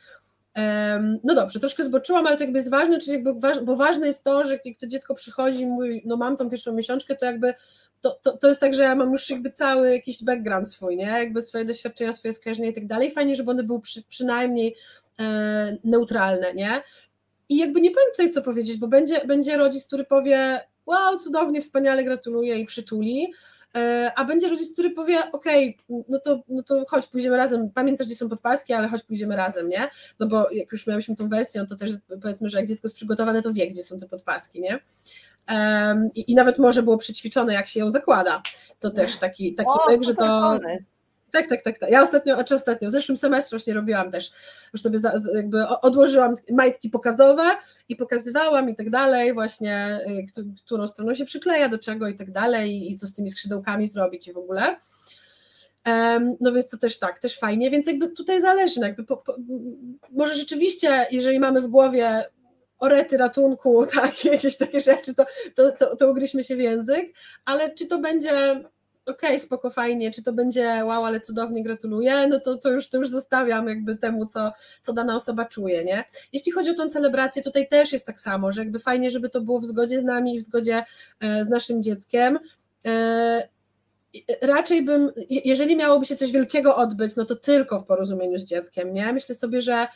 [1.24, 3.34] No dobrze, troszkę zboczyłam, ale to jakby jest ważne, czyli jakby,
[3.66, 6.74] bo ważne jest to, że jak to dziecko przychodzi i mówi, no mam tą pierwszą
[6.74, 7.54] miesiączkę, to jakby
[8.02, 11.06] to, to, to jest tak, że ja mam już jakby cały jakiś background swój, nie?
[11.06, 13.12] Jakby swoje doświadczenia, swoje skojarzenia i tak dalej.
[13.12, 15.07] Fajnie, żeby one były przy, przynajmniej e,
[15.84, 16.82] neutralne, nie?
[17.50, 21.62] I jakby nie powiem tutaj co powiedzieć, bo będzie, będzie rodzic, który powie wow, cudownie,
[21.62, 23.34] wspaniale, gratuluję i przytuli,
[23.78, 27.70] E, a będzie rodzic, który powie, okej, okay, no, to, no to chodź, pójdziemy razem,
[27.70, 29.90] pamiętasz, gdzie są podpaski, ale chodź, pójdziemy razem, nie?
[30.20, 31.92] No bo jak już miałyśmy tą wersję, no to też
[32.22, 34.80] powiedzmy, że jak dziecko jest przygotowane, to wie, gdzie są te podpaski, nie?
[35.50, 38.42] Um, i, i, nawet może było przećwiczone, jak się ją zakłada.
[38.80, 40.60] To też taki, taki o, myk, że to...
[41.32, 41.90] Tak, tak, tak, tak.
[41.90, 44.32] Ja ostatnio, a czy ostatnio, w zeszłym semestrze właśnie robiłam też,
[44.74, 47.44] już sobie za, jakby odłożyłam majtki pokazowe
[47.90, 50.00] i pokazywałam i tak dalej, właśnie,
[50.38, 53.88] y, którą stroną się przykleja, do czego i tak dalej, i co z tymi skrzydełkami
[53.88, 54.76] zrobić i w ogóle.
[56.40, 59.36] No więc to też tak, też fajnie, więc jakby tutaj zależy, no jakby po, po,
[60.12, 62.24] może rzeczywiście, jeżeli mamy w głowie
[62.80, 65.26] orety ratunku, tak, jakieś takie rzeczy, to,
[65.56, 67.14] to, to, to ugryźmy się w język,
[67.46, 68.64] ale czy to będzie
[69.08, 72.90] okej, okay, spoko, fajnie, czy to będzie wow, ale cudownie, gratuluję, no to, to, już,
[72.90, 74.52] to już zostawiam jakby temu, co,
[74.82, 76.04] co dana osoba czuje, nie?
[76.34, 79.42] Jeśli chodzi o tą celebrację, tutaj też jest tak samo, że jakby fajnie, żeby to
[79.42, 80.84] było w zgodzie z nami i w zgodzie
[81.20, 82.40] e, z naszym dzieckiem.
[82.86, 83.48] E,
[84.42, 88.94] raczej bym, jeżeli miałoby się coś wielkiego odbyć, no to tylko w porozumieniu z dzieckiem,
[88.94, 89.14] nie?
[89.14, 89.88] Myślę sobie, że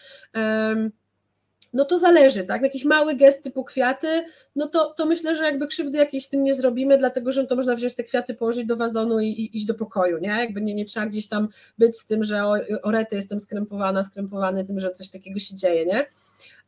[1.74, 2.62] no to zależy, tak?
[2.62, 4.08] Jakiś mały gest typu kwiaty,
[4.56, 7.56] no to, to myślę, że jakby krzywdy jakiejś z tym nie zrobimy, dlatego że to
[7.56, 10.30] można wziąć te kwiaty, położyć do wazonu i, i iść do pokoju, nie?
[10.30, 11.48] Jakby nie, nie trzeba gdzieś tam
[11.78, 15.56] być z tym, że o, o rety jestem skrępowana, skrępowany tym, że coś takiego się
[15.56, 16.06] dzieje, nie?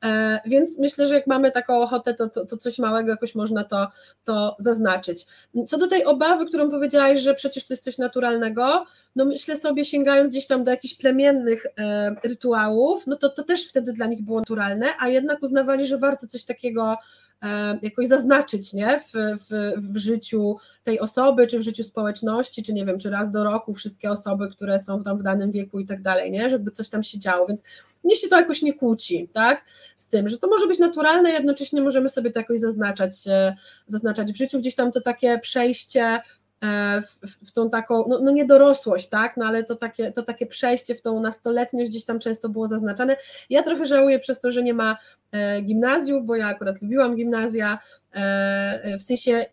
[0.04, 3.64] E, więc myślę, że jak mamy taką ochotę, to, to, to, coś małego jakoś można
[3.64, 3.88] to,
[4.24, 5.26] to zaznaczyć.
[5.68, 8.86] Co do tej obawy, którą powiedziałaś, że przecież to jest coś naturalnego,
[9.16, 13.68] no myślę sobie, sięgając gdzieś tam do jakichś plemiennych e, rytuałów, no to to też
[13.68, 16.97] wtedy dla nich było naturalne, a jednak uznawali, że warto coś takiego
[17.81, 18.99] jakoś zaznaczyć nie?
[18.99, 23.31] W, w, w życiu tej osoby, czy w życiu społeczności, czy nie wiem, czy raz
[23.31, 26.49] do roku wszystkie osoby, które są tam w danym wieku i tak dalej, nie?
[26.49, 27.63] żeby coś tam się działo, więc
[28.03, 29.65] mnie się to jakoś nie kłóci, tak,
[29.95, 33.55] z tym, że to może być naturalne, jednocześnie możemy sobie to jakoś zaznaczać, e,
[33.88, 36.43] zaznaczać w życiu, gdzieś tam to takie przejście E,
[37.01, 40.45] w, w tą taką, no, no nie dorosłość, tak, no ale to takie, to takie
[40.45, 43.18] przejście w tą nastoletniość gdzieś tam często było zaznaczane.
[43.49, 44.97] Ja trochę żałuję przez to, że nie ma
[45.32, 47.80] e, gimnazjów, bo ja akurat lubiłam gimnazja,
[48.14, 49.45] e, w sensie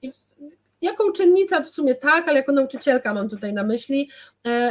[0.83, 4.11] jako uczennica w sumie tak, ale jako nauczycielka mam tutaj na myśli.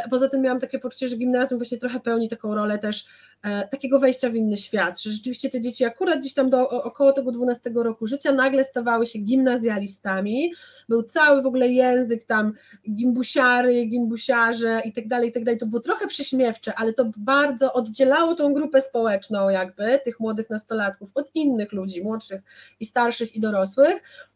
[0.10, 3.06] Poza tym miałam takie poczucie, że gimnazjum właśnie trochę pełni taką rolę też
[3.44, 7.12] E, takiego wejścia w inny świat, że rzeczywiście te dzieci akurat gdzieś tam do około
[7.12, 10.54] tego 12 roku życia nagle stawały się gimnazjalistami,
[10.90, 12.54] był cały w ogóle język tam
[12.92, 17.74] gimbusiary, gimbusiarze i tak dalej, i tak dalej, to było trochę prześmiewcze, ale to bardzo
[17.74, 22.42] oddzielało tą grupę społeczną jakby, tych młodych nastolatków od innych ludzi, młodszych
[22.80, 24.29] i starszych i dorosłych, E,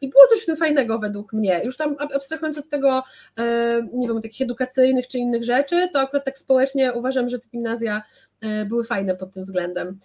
[0.00, 1.60] I było coś w tym fajnego według mnie.
[1.64, 3.02] Już tam abstrahując od tego,
[3.38, 7.48] e, nie wiem, takich edukacyjnych czy innych rzeczy, to akurat tak społecznie uważam, że te
[7.48, 8.02] gimnazja
[8.40, 9.98] e, były fajne pod tym względem.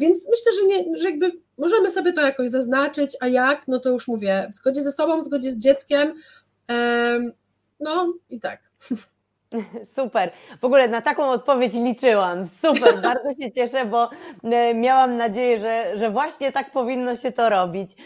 [0.00, 3.88] Więc myślę, że, nie, że jakby możemy sobie to jakoś zaznaczyć, a jak, no to
[3.88, 6.14] już mówię, w zgodzie ze sobą, w zgodzie z dzieckiem,
[7.80, 8.60] no i tak.
[9.96, 10.32] Super.
[10.60, 12.46] W ogóle na taką odpowiedź liczyłam.
[12.46, 14.10] Super, bardzo się cieszę, bo
[14.44, 17.96] e, miałam nadzieję, że, że właśnie tak powinno się to robić.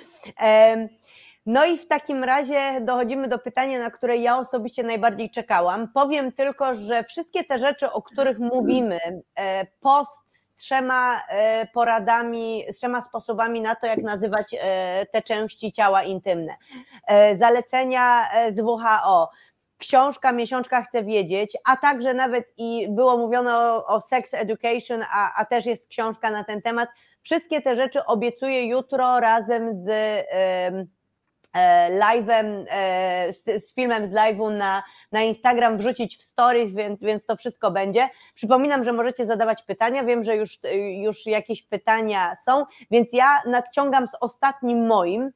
[1.46, 5.88] No i w takim razie dochodzimy do pytania, na które ja osobiście najbardziej czekałam.
[5.88, 8.98] Powiem tylko, że wszystkie te rzeczy, o których mówimy,
[9.34, 14.56] e, post z trzema e, poradami, z trzema sposobami na to, jak nazywać
[15.12, 16.56] te części ciała intymne,
[17.38, 19.30] zalecenia z WHO,
[19.82, 25.40] książka, miesiączka chce wiedzieć, a także nawet i było mówione o, o sex education, a,
[25.40, 26.88] a też jest książka na ten temat.
[27.22, 29.88] Wszystkie te rzeczy obiecuję jutro razem z.
[30.74, 31.01] Yy,
[31.90, 34.82] live'em, e, z, z, filmem z live'u na,
[35.12, 38.08] na Instagram wrzucić w stories, więc, więc to wszystko będzie.
[38.34, 40.58] Przypominam, że możecie zadawać pytania, wiem, że już,
[40.92, 45.30] już jakieś pytania są, więc ja nadciągam z ostatnim moim,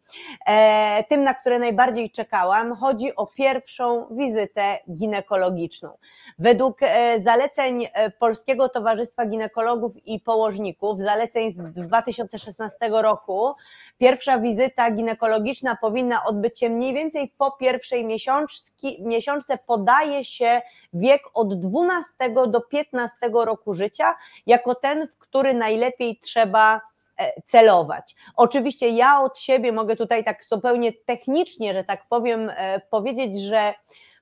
[0.46, 2.76] e, tym, na które najbardziej czekałam.
[2.76, 5.98] Chodzi o pierwszą wizytę ginekologiczną.
[6.38, 6.80] Według
[7.24, 7.86] zaleceń
[8.18, 13.54] Polskiego Towarzystwa Ginekologów i Położników, zaleceń z 2016 roku,
[13.98, 21.22] pierwsza wizyta ginekologiczna powinna na odbycie mniej więcej po pierwszej miesiączki, miesiączce podaje się wiek
[21.34, 22.12] od 12
[22.48, 24.14] do 15 roku życia
[24.46, 26.80] jako ten, w który najlepiej trzeba
[27.18, 28.16] e, celować.
[28.36, 33.74] Oczywiście ja od siebie mogę tutaj tak zupełnie technicznie, że tak powiem, e, powiedzieć, że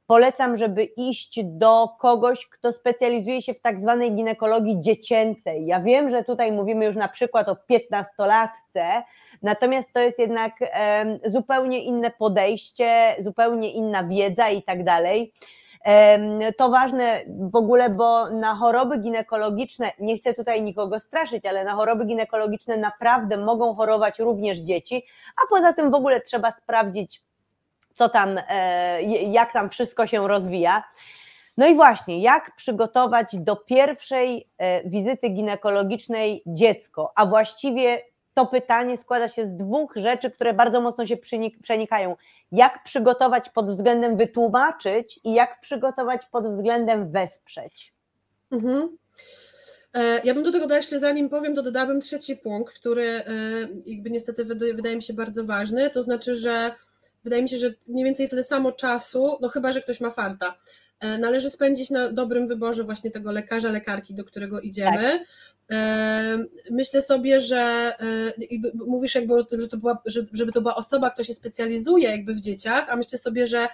[0.07, 5.67] polecam, żeby iść do kogoś, kto specjalizuje się w tak zwanej ginekologii dziecięcej.
[5.67, 9.03] Ja wiem, że tutaj mówimy już na przykład o 15-latce,
[9.43, 10.53] natomiast to jest jednak
[11.27, 15.33] zupełnie inne podejście, zupełnie inna wiedza i tak dalej.
[16.57, 21.73] To ważne w ogóle, bo na choroby ginekologiczne, nie chcę tutaj nikogo straszyć, ale na
[21.73, 25.07] choroby ginekologiczne naprawdę mogą chorować również dzieci,
[25.45, 27.23] a poza tym w ogóle trzeba sprawdzić
[27.95, 30.83] co tam, e, jak tam wszystko się rozwija.
[31.57, 38.03] No i właśnie, jak przygotować do pierwszej e, wizyty ginekologicznej dziecko, a właściwie
[38.35, 41.17] to pytanie składa się z dwóch rzeczy, które bardzo mocno się
[41.63, 42.17] przenikają.
[42.53, 47.95] Jak przygotować pod względem wytłumaczyć i jak przygotować pod względem wesprzeć?
[48.53, 48.97] Mhm.
[49.95, 53.23] E, ja bym do tego dodała jeszcze, zanim powiem, to dodałabym trzeci punkt, który
[53.87, 56.75] jakby niestety wydaje mi się bardzo ważny, to znaczy, że
[57.25, 60.55] wydaje mi się, że mniej więcej tyle samo czasu, no chyba, że ktoś ma farta,
[61.01, 65.03] e, należy spędzić na dobrym wyborze właśnie tego lekarza, lekarki, do którego idziemy.
[65.03, 65.21] Tak.
[65.73, 66.39] E,
[66.71, 68.33] myślę sobie, że e,
[68.75, 70.03] mówisz jakby o tym, że to była,
[70.33, 73.69] żeby to była osoba, która się specjalizuje jakby w dzieciach, a myślę sobie, że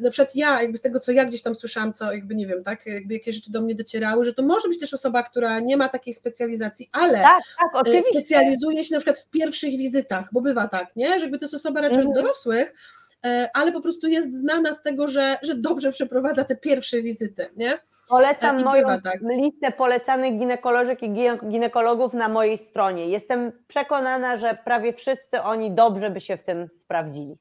[0.00, 2.64] na przykład ja, jakby z tego, co ja gdzieś tam słyszałam, co jakby nie wiem,
[2.64, 5.76] tak, jakby jakie rzeczy do mnie docierały, że to może być też osoba, która nie
[5.76, 7.42] ma takiej specjalizacji, ale tak,
[7.72, 11.38] tak, e, specjalizuje się na przykład w pierwszych wizytach, bo bywa tak, nie, że jakby
[11.38, 12.08] to jest osoba raczej mhm.
[12.08, 12.74] od dorosłych,
[13.26, 17.46] e, ale po prostu jest znana z tego, że, że dobrze przeprowadza te pierwsze wizyty,
[17.56, 17.78] nie?
[18.08, 19.20] Polecam e, moją tak.
[19.22, 21.12] listę polecanych ginekolożek i
[21.50, 23.08] ginekologów na mojej stronie.
[23.08, 27.36] Jestem przekonana, że prawie wszyscy oni dobrze by się w tym sprawdzili.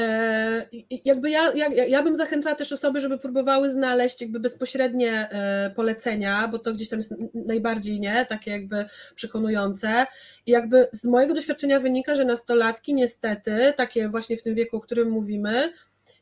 [0.00, 0.68] E,
[1.04, 6.48] jakby ja, ja, ja bym zachęcała też osoby, żeby próbowały znaleźć jakby bezpośrednie e, polecenia,
[6.48, 8.84] bo to gdzieś tam jest najbardziej nie, takie jakby
[9.14, 10.06] przekonujące.
[10.46, 14.80] I jakby z mojego doświadczenia wynika, że nastolatki niestety, takie właśnie w tym wieku, o
[14.80, 15.72] którym mówimy,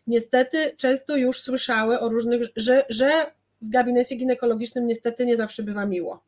[0.07, 3.11] niestety często już słyszały o różnych, że, że
[3.62, 6.22] w gabinecie ginekologicznym niestety nie zawsze bywa miło.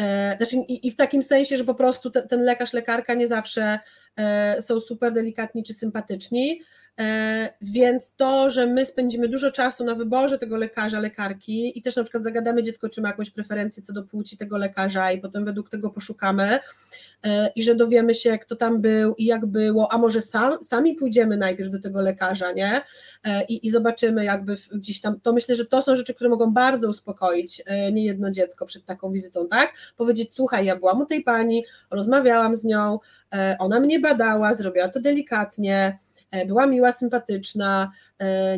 [0.00, 3.78] E, znaczy, i, w takim sensie, że po prostu ten, lekarz, lekarka nie zawsze
[4.16, 6.60] e, są super delikatni czy sympatyczni.
[7.00, 11.96] E, więc to, że my spędzimy dużo czasu na wyborze tego lekarza, lekarki i też
[11.96, 15.44] na przykład zagadamy dziecko, czy ma jakąś preferencję co do płci tego lekarza i potem
[15.44, 16.58] według tego poszukamy,
[17.56, 21.36] i że dowiemy się, kto tam był i jak było, a może sam, sami pójdziemy
[21.36, 22.80] najpierw do tego lekarza, nie?
[23.24, 26.52] E, I, I zobaczymy jakby gdzieś tam, to myślę, że to są rzeczy, które mogą
[26.52, 29.72] bardzo uspokoić e, niejedno dziecko przed taką wizytą, tak?
[29.96, 32.98] Powiedzieć, słuchaj, ja byłam u tej pani, rozmawiałam z nią,
[33.58, 35.98] ona mnie badała, zrobiła to delikatnie,
[36.46, 37.90] była miła, sympatyczna,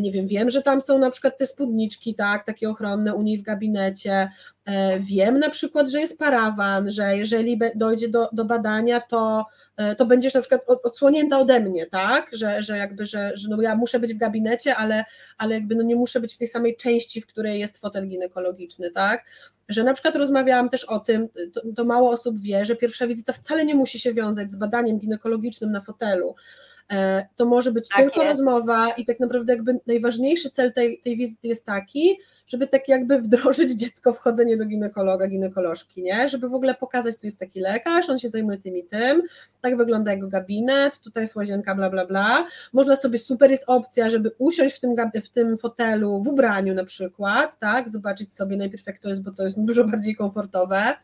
[0.01, 3.39] nie wiem, wiem, że tam są na przykład te spódniczki, tak, takie ochronne u niej
[3.39, 4.29] w gabinecie,
[4.67, 9.47] E, wiem na przykład, że jest parawan, że jeżeli dojdzie do, do badania, to,
[9.77, 12.31] e, to będziesz na przykład odsłonięta ode mnie, tak?
[12.33, 15.05] Że, że jakby, że, że no ja muszę być w gabinecie, ale,
[15.39, 18.91] ale jakby no nie muszę być w tej samej części, w której jest fotel ginekologiczny,
[18.91, 19.25] tak?
[19.69, 23.33] Że na przykład rozmawiałam też o tym, to, to mało osób wie, że pierwsza wizyta
[23.33, 26.35] wcale nie musi się wiązać z badaniem ginekologicznym na fotelu.
[26.93, 28.31] E, to może być tak tylko jest.
[28.31, 33.21] rozmowa i tak naprawdę jakby najważniejszy cel tej, tej wizyty jest taki, żeby tak jakby
[33.21, 36.29] wdrożyć dziecko w chodzenie do ginekologa, ginekolożki, nie?
[36.29, 39.23] Żeby w ogóle pokazać, tu jest taki lekarz, on się zajmuje tym i tym,
[39.61, 42.47] tak wygląda jego gabinet, tutaj jest łazienka, bla, bla, bla.
[42.73, 46.85] Można sobie, super jest opcja, żeby usiąść w tym, w tym fotelu, w ubraniu na
[46.85, 47.89] przykład, tak?
[47.89, 50.97] Zobaczyć sobie najpierw jak to jest, bo to jest dużo bardziej komfortowe.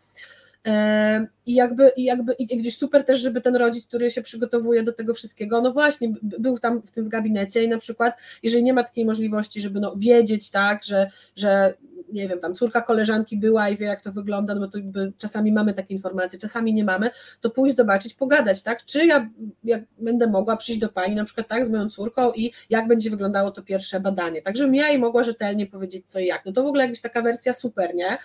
[1.46, 4.92] I jakby, i jakby i gdzieś super też, żeby ten rodzic, który się przygotowuje do
[4.92, 8.84] tego wszystkiego, no właśnie, był tam w tym gabinecie i na przykład, jeżeli nie ma
[8.84, 11.74] takiej możliwości, żeby no wiedzieć, tak, że, że
[12.12, 15.12] nie wiem, tam córka koleżanki była i wie, jak to wygląda, no bo to jakby
[15.18, 17.10] czasami mamy takie informacje, czasami nie mamy,
[17.40, 18.84] to pójść zobaczyć, pogadać, tak?
[18.84, 19.30] Czy ja
[19.64, 23.10] jak będę mogła przyjść do pani na przykład tak z moją córką i jak będzie
[23.10, 26.46] wyglądało to pierwsze badanie, tak, żebym ja jej mogła rzetelnie powiedzieć co i jak.
[26.46, 28.18] No to w ogóle jakbyś taka wersja super, nie?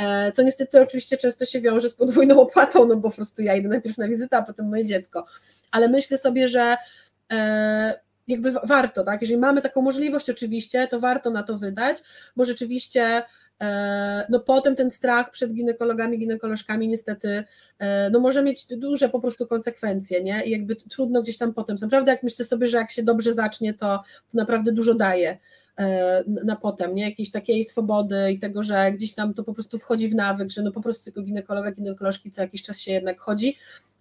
[0.00, 3.54] E, co niestety oczywiście często się wiąże z podwójną opłatą, no bo po prostu ja
[3.54, 5.24] idę najpierw na wizytę, a potem moje dziecko.
[5.70, 6.76] Ale myślę sobie, że
[7.32, 9.20] e, jakby warto, tak?
[9.20, 11.96] Jeżeli mamy taką możliwość, oczywiście, to warto na to wydać,
[12.36, 13.22] bo rzeczywiście
[13.62, 17.44] e, no potem ten strach przed ginekologami, ginekolożkami niestety
[18.12, 20.42] no może mieć duże po prostu konsekwencje, nie?
[20.44, 21.76] I jakby trudno gdzieś tam potem.
[21.80, 25.38] Naprawdę jak myślę sobie, że jak się dobrze zacznie, to, to naprawdę dużo daje.
[25.78, 27.04] E, na potem, nie?
[27.04, 30.62] Jakiejś takiej swobody i tego, że gdzieś tam to po prostu wchodzi w nawyk, że
[30.62, 33.56] no po prostu tylko ginekologa, ginekolożki co jakiś czas się jednak chodzi,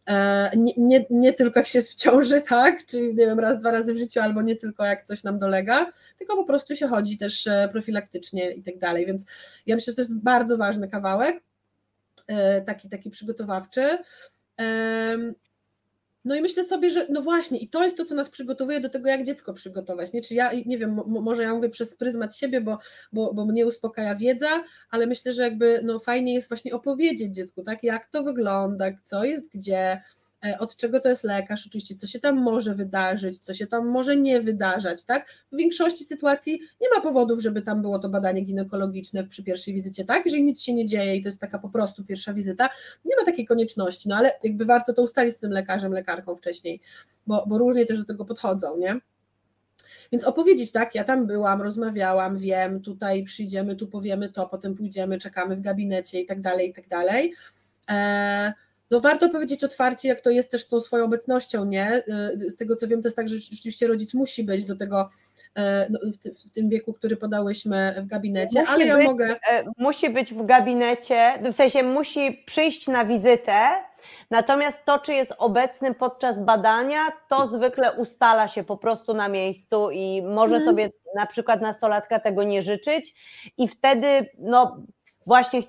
[0.06, 3.60] E, nie, nie, nie, tylko jak się jest w ciąży, tak, czy nie wiem, raz,
[3.60, 6.88] dwa razy w życiu, albo nie tylko jak coś nam dolega, tylko po prostu się
[6.88, 9.26] chodzi też e, profilaktycznie i tak dalej, więc
[9.66, 11.44] ja myślę, że to jest bardzo ważny kawałek,
[12.66, 13.98] taki, taki przygotowawczy.
[16.26, 18.90] No i myślę sobie, że no właśnie, i to jest to, co nas przygotowuje do
[18.90, 20.14] tego, jak dziecko przygotować.
[20.14, 20.22] Nie?
[20.22, 22.80] Czy ja, nie wiem, może ja mówię przez pryzmat siebie, bo,
[23.14, 27.64] bo, bo mnie uspokaja wiedza, ale myślę, że jakby no fajnie jest właśnie opowiedzieć dziecku,
[27.64, 30.02] tak, jak to wygląda, co jest gdzie,
[30.60, 34.18] od czego to jest lekarz, oczywiście, co się tam może wydarzyć, co się tam może
[34.18, 35.30] nie wydarzać, tak?
[35.52, 40.06] W większości sytuacji nie ma powodów, żeby tam było to badanie ginekologiczne przy pierwszej wizycie,
[40.06, 40.26] tak?
[40.26, 42.70] Jeżeli nic się nie dzieje i to jest taka po prostu pierwsza wizyta,
[43.06, 46.82] nie ma takiej konieczności, no ale jakby warto to ustalić z tym lekarzem, lekarką wcześniej,
[47.28, 49.00] bo, bo różnie też do tego podchodzą, nie?
[50.12, 55.18] Więc opowiedzieć, tak, ja tam byłam, rozmawiałam, wiem, tutaj przyjdziemy, tu powiemy to, potem pójdziemy,
[55.18, 57.34] czekamy w gabinecie i tak dalej, i tak dalej.
[57.88, 58.52] Eee,
[58.92, 62.04] no warto powiedzieć otwarcie, jak to jest też z tą swoją obecnością, nie?
[62.46, 65.10] Y, z tego co wiem, to jest tak, że rzeczywiście rodzic musi być do tego
[65.56, 69.36] e, no, w, w, tym wieku, który podałyśmy w gabinecie, musi ale ja być, mogę.
[69.52, 73.60] E, musi być w gabinecie, w sensie musi przyjść na wizytę,
[74.32, 79.90] natomiast to, czy jest obecny podczas badania, to zwykle ustala się po prostu na miejscu
[79.92, 80.70] i może hmm.
[80.70, 83.16] sobie na przykład nastolatka tego nie życzyć
[83.58, 84.08] i wtedy,
[84.40, 84.78] no
[85.26, 85.62] właśnie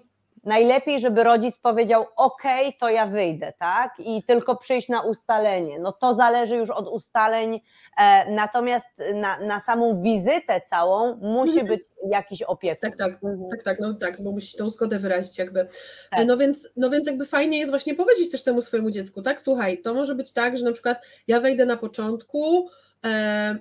[0.44, 2.42] najlepiej, żeby rodzic powiedział: OK,
[2.80, 3.94] to ja wyjdę, tak?
[3.98, 5.78] I tylko przyjść na ustalenie.
[5.78, 7.60] No to zależy już od ustaleń,
[7.98, 11.66] e, natomiast na, na samą wizytę całą musi mhm.
[11.66, 12.90] być jakiś opiekun.
[12.90, 13.48] Tak, tak, mhm.
[13.50, 15.66] tak, tak, no tak, bo musi tą zgodę wyrazić, jakby.
[16.10, 16.26] Tak.
[16.26, 19.40] No, więc, no więc jakby fajnie jest właśnie powiedzieć też temu swojemu dziecku, tak?
[19.40, 22.68] Słuchaj, to może być tak, że na przykład ja wejdę na początku,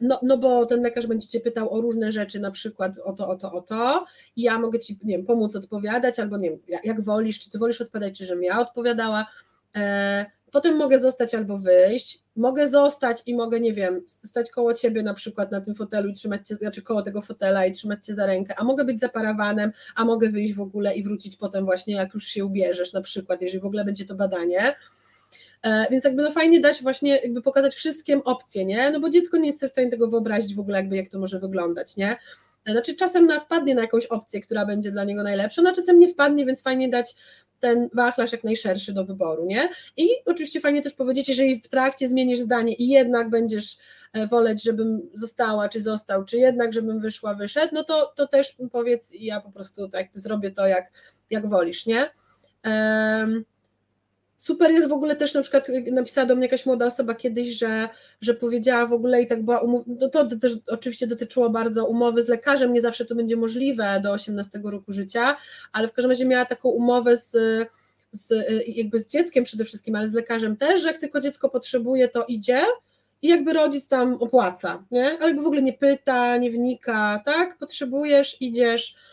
[0.01, 3.27] no, no bo ten lekarz będzie cię pytał o różne rzeczy, na przykład o to,
[3.27, 6.59] o to, o to i ja mogę ci, nie wiem, pomóc odpowiadać, albo nie wiem,
[6.83, 9.25] jak wolisz, czy ty wolisz odpowiadać, czy żebym ja odpowiadała.
[9.75, 15.03] E, potem mogę zostać albo wyjść, mogę zostać i mogę, nie wiem, stać koło ciebie
[15.03, 18.15] na przykład na tym fotelu i trzymać cię, znaczy koło tego fotela i trzymać cię
[18.15, 21.65] za rękę, a mogę być za parawanem, a mogę wyjść w ogóle i wrócić potem
[21.65, 24.75] właśnie, jak już się ubierzesz, na przykład, jeżeli w ogóle będzie to badanie.
[25.63, 28.91] E, więc jakby no fajnie dać właśnie jakby pokazać wszystkim opcje, nie?
[28.91, 31.39] No bo dziecko nie jest w stanie tego wyobrazić w ogóle jakby jak to może
[31.39, 32.17] wyglądać, nie?
[32.65, 35.73] E, znaczy czasem na, wpadnie na jakąś opcję, która będzie dla niego najlepsza, no a
[35.73, 37.15] czasem nie wpadnie, więc fajnie dać
[37.59, 39.69] ten wachlarz jak najszerszy do wyboru, nie?
[39.97, 43.77] I oczywiście fajnie też powiedzieć, jeżeli w trakcie zmienisz zdanie i jednak będziesz
[44.13, 48.57] e, woleć, żebym została, czy został, czy jednak, żebym wyszła, wyszedł, no to, to też
[48.71, 50.91] powiedz i ja po prostu tak zrobię to, jak,
[51.29, 52.09] jak wolisz, nie?
[52.65, 53.45] Um,
[54.41, 57.89] Super jest w ogóle też na przykład napisała do mnie jakaś młoda osoba kiedyś, że,
[58.21, 62.21] że powiedziała w ogóle i tak była umów, no to też oczywiście dotyczyło bardzo umowy
[62.21, 65.37] z lekarzem, nie zawsze to będzie możliwe do 18 roku życia,
[65.71, 67.31] ale w każdym razie miała taką umowę z,
[68.11, 71.49] z y, jakby z dzieckiem przede wszystkim, ale z lekarzem też, że jak tylko dziecko
[71.49, 72.61] potrzebuje, to idzie
[73.21, 75.05] i jakby rodzic tam opłaca, nie?
[75.05, 77.57] Ale jakby w ogóle nie pyta, nie wnika, tak?
[77.57, 79.10] Potrzebujesz, idziesz, E,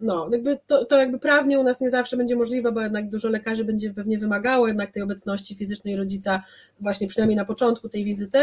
[0.00, 3.28] no, jakby to, to jakby prawnie u nas nie zawsze będzie możliwe, bo jednak dużo
[3.28, 6.42] lekarzy będzie pewnie wymagało jednak tej obecności fizycznej rodzica
[6.80, 8.38] właśnie przynajmniej na początku tej wizyty.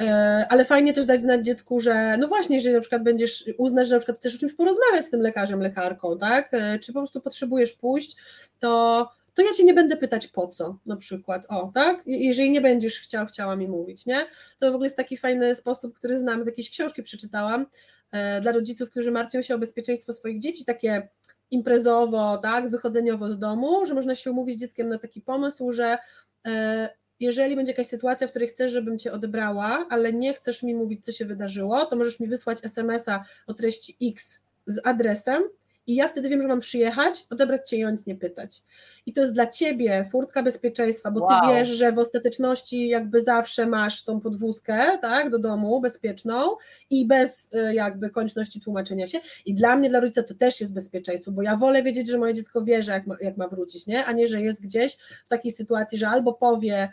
[0.00, 3.88] E, ale fajnie też dać znać dziecku, że no właśnie, jeżeli na przykład będziesz uznać,
[3.88, 6.48] że na przykład chcesz o czymś porozmawiać z tym lekarzem, lekarką, tak?
[6.52, 8.16] E, czy po prostu potrzebujesz pójść,
[8.60, 12.02] to to ja cię nie będę pytać po co, na przykład, o, tak?
[12.06, 14.26] Jeżeli nie będziesz chciał, chciała mi mówić, nie?
[14.58, 17.97] To w ogóle jest taki fajny sposób, który znam, z jakiejś książki przeczytałam, E,
[18.42, 21.08] dla rodziców, którzy martwią się o bezpieczeństwo swoich dzieci, takie
[21.50, 25.98] imprezowo, tak, wychodzeniowo z domu, że można się umówić z dzieckiem na taki pomysł, że
[26.46, 26.88] e,
[27.20, 31.04] jeżeli będzie jakaś sytuacja, w której chcesz, żebym cię odebrała, ale nie chcesz mi mówić,
[31.04, 35.42] co się wydarzyło, to możesz mi wysłać SMS-a o treści X z adresem
[35.88, 38.62] i ja wtedy wiem, że mam przyjechać, odebrać cię i o nic nie pytać.
[39.06, 41.40] I to jest dla ciebie furtka bezpieczeństwa, bo wow.
[41.40, 46.56] ty wiesz, że w ostateczności jakby zawsze masz tą podwózkę, tak, do domu bezpieczną
[46.90, 49.18] i bez y, jakby konieczności tłumaczenia się.
[49.46, 52.34] I dla mnie, dla rodzica to też jest bezpieczeństwo, bo ja wolę wiedzieć, że moje
[52.34, 54.04] dziecko wie, że jak ma, jak ma wrócić, nie?
[54.04, 56.88] A nie, że jest gdzieś w takiej sytuacji, że albo powie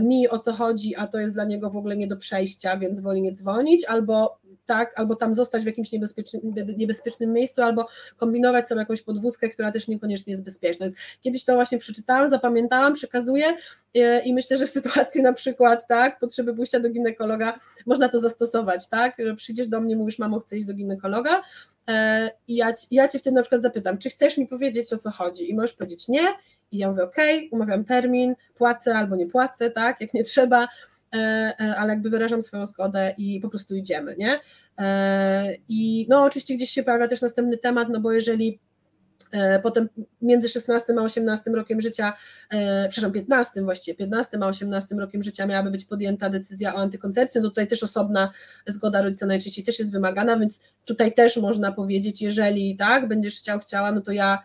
[0.00, 3.00] mi o co chodzi, a to jest dla niego w ogóle nie do przejścia, więc
[3.00, 7.86] woli nie dzwonić, albo tak, albo tam zostać w jakimś niebezpiecznym, niebezpiecznym miejscu, albo
[8.16, 10.86] kombinować sobie jakąś podwózkę, która też niekoniecznie jest bezpieczna.
[10.86, 13.44] Więc kiedyś to właśnie przeczytałam, zapamiętałam, przekazuję
[13.94, 18.20] e, i myślę, że w sytuacji na przykład, tak, potrzeby pójścia do ginekologa, można to
[18.20, 21.42] zastosować, tak, że przyjdziesz do mnie, mówisz, mamo, chcę iść do ginekologa
[21.88, 25.10] e, i ja, ja cię wtedy na przykład zapytam, czy chcesz mi powiedzieć, o co
[25.10, 26.26] chodzi i możesz powiedzieć nie
[26.72, 27.16] i ja mówię, ok,
[27.50, 30.68] umawiam termin, płacę albo nie płacę, tak, jak nie trzeba,
[31.14, 34.40] E, e, ale jakby wyrażam swoją zgodę i po prostu idziemy, nie?
[34.78, 38.58] E, I no oczywiście gdzieś się pojawia też następny temat, no bo jeżeli
[39.62, 39.88] potem
[40.22, 42.12] między 16 a 18 rokiem życia,
[42.88, 47.48] przepraszam, 15 właściwie, 15 a 18 rokiem życia miałaby być podjęta decyzja o antykoncepcji, no
[47.48, 48.30] tutaj też osobna
[48.66, 53.58] zgoda rodzica najczęściej też jest wymagana, więc tutaj też można powiedzieć, jeżeli tak, będziesz chciał,
[53.58, 54.42] chciała, no to ja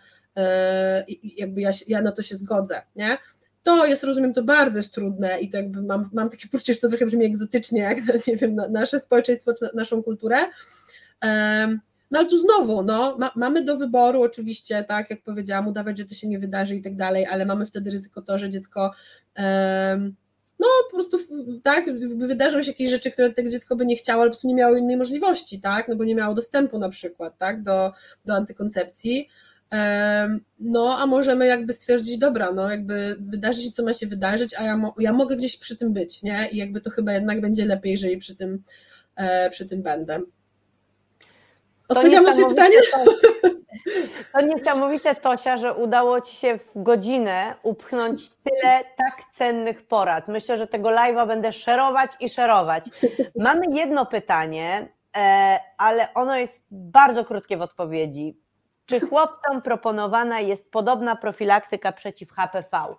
[1.23, 3.17] jakby ja, ja na to się zgodzę, nie?
[3.63, 6.79] To jest, rozumiem, to bardzo jest trudne i to jakby mam, mam takie poczucie, że
[6.79, 10.37] to trochę brzmi egzotycznie, jak, nie wiem, na, nasze społeczeństwo, naszą kulturę,
[12.11, 16.05] no ale tu znowu, no, ma, mamy do wyboru oczywiście, tak jak powiedziałam, udawać, że
[16.05, 18.91] to się nie wydarzy i tak dalej, ale mamy wtedy ryzyko to, że dziecko
[20.59, 21.17] no po prostu
[21.63, 24.55] tak, wydarzą się jakieś rzeczy, które tego dziecko by nie chciało, ale po prostu nie
[24.55, 27.91] miało innej możliwości, tak, no bo nie miało dostępu na przykład, tak, do,
[28.25, 29.29] do antykoncepcji,
[30.59, 34.63] no a możemy jakby stwierdzić, dobra, no jakby wydarzy się, co ma się wydarzyć, a
[34.63, 37.65] ja, mo ja mogę gdzieś przy tym być, nie, i jakby to chyba jednak będzie
[37.65, 38.63] lepiej, jeżeli przy tym,
[39.15, 40.19] e, przy tym będę.
[41.89, 42.77] Odpowiedziałam na Twoje pytanie?
[44.33, 50.27] To, niesamowite, Tosia, że udało Ci się w godzinę upchnąć tyle tak cennych porad.
[50.27, 52.85] Myślę, że tego live'a będę szerować i szerować.
[53.35, 58.46] Mamy jedno pytanie, e, ale ono jest bardzo krótkie w odpowiedzi.
[58.87, 62.95] Czy chłopcom proponowana jest podobna profilaktyka przeciw HPV?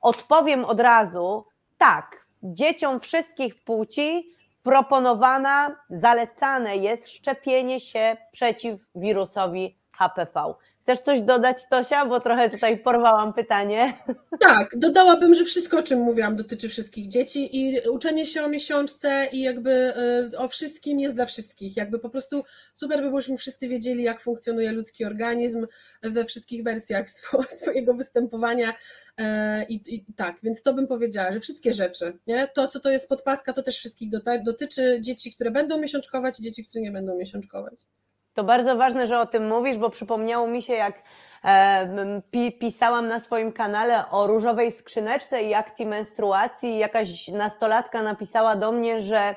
[0.00, 1.46] Odpowiem od razu
[1.78, 2.26] tak.
[2.42, 4.30] Dzieciom wszystkich płci
[4.62, 10.54] proponowana, zalecane jest szczepienie się przeciw wirusowi HPV.
[10.82, 12.06] Chcesz coś dodać, Tosia?
[12.06, 14.04] Bo trochę tutaj porwałam pytanie.
[14.40, 19.26] Tak, dodałabym, że wszystko, o czym mówiłam, dotyczy wszystkich dzieci i uczenie się o miesiączce
[19.32, 19.92] i jakby
[20.32, 21.76] y, o wszystkim jest dla wszystkich.
[21.76, 22.42] Jakby po prostu
[22.74, 25.66] super by było, żebyśmy wszyscy wiedzieli, jak funkcjonuje ludzki organizm
[26.02, 27.06] we wszystkich wersjach
[27.60, 28.72] swojego występowania.
[29.18, 32.48] E, I, I, tak, więc to bym powiedziała, że wszystkie rzeczy, nie?
[32.48, 34.08] To, co to jest podpaska, to też wszystkich
[34.44, 37.86] dotyczy dzieci, które będą miesiączkować i dzieci, które nie będą miesiączkować.
[38.34, 41.02] To bardzo ważne, że o tym mówisz, bo przypomniało mi się, jak
[41.44, 42.22] e,
[42.60, 46.78] pisałam na swoim kanale o różowej skrzyneczce i akcji menstruacji.
[46.78, 49.36] Jakaś nastolatka napisała do mnie, że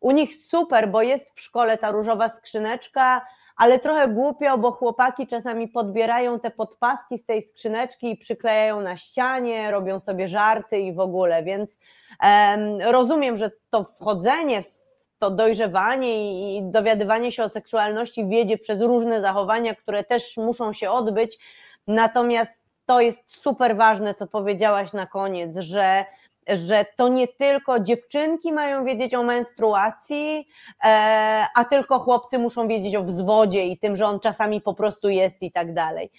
[0.00, 3.26] u nich super, bo jest w szkole ta różowa skrzyneczka,
[3.56, 8.96] ale trochę głupio, bo chłopaki czasami podbierają te podpaski z tej skrzyneczki i przyklejają na
[8.96, 11.78] ścianie, robią sobie żarty i w ogóle, więc
[12.22, 14.79] um, rozumiem, że to wchodzenie w
[15.20, 20.90] to dojrzewanie i dowiadywanie się o seksualności wiedzie przez różne zachowania, które też muszą się
[20.90, 21.38] odbyć.
[21.86, 22.52] Natomiast
[22.86, 26.04] to jest super ważne, co powiedziałaś na koniec, że
[26.48, 30.48] że to nie tylko dziewczynki mają wiedzieć o menstruacji,
[30.84, 35.08] e, a tylko chłopcy muszą wiedzieć o wzwodzie i tym, że on czasami po prostu
[35.08, 36.10] jest i tak dalej.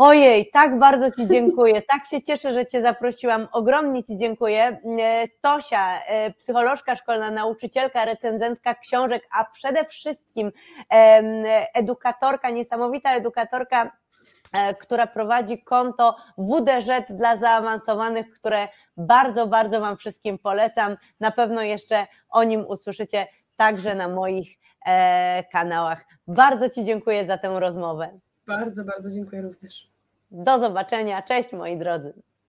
[0.00, 1.82] Ojej, tak bardzo Ci dziękuję.
[1.82, 3.48] Tak się cieszę, że Cię zaprosiłam.
[3.52, 4.80] Ogromnie Ci dziękuję.
[5.00, 10.52] E, Tosia, e, psycholożka szkolna, nauczycielka, recenzentka książek, a przede wszystkim
[11.74, 13.92] edukatorka, niesamowita edukatorka
[14.52, 20.96] e, która prowadzi konto WDŻ dla zaawansowanych, które bardzo, bardzo Wam wszystkim polecam.
[21.20, 23.26] Na pewno jeszcze o nim usłyszycie
[23.56, 24.58] także na moich
[25.52, 26.04] kanałach.
[26.26, 28.18] Bardzo Ci dziękuję za tę rozmowę.
[28.48, 29.90] Bardzo, bardzo dziękuję również.
[30.30, 31.22] Do zobaczenia.
[31.22, 32.12] Cześć moi drodzy.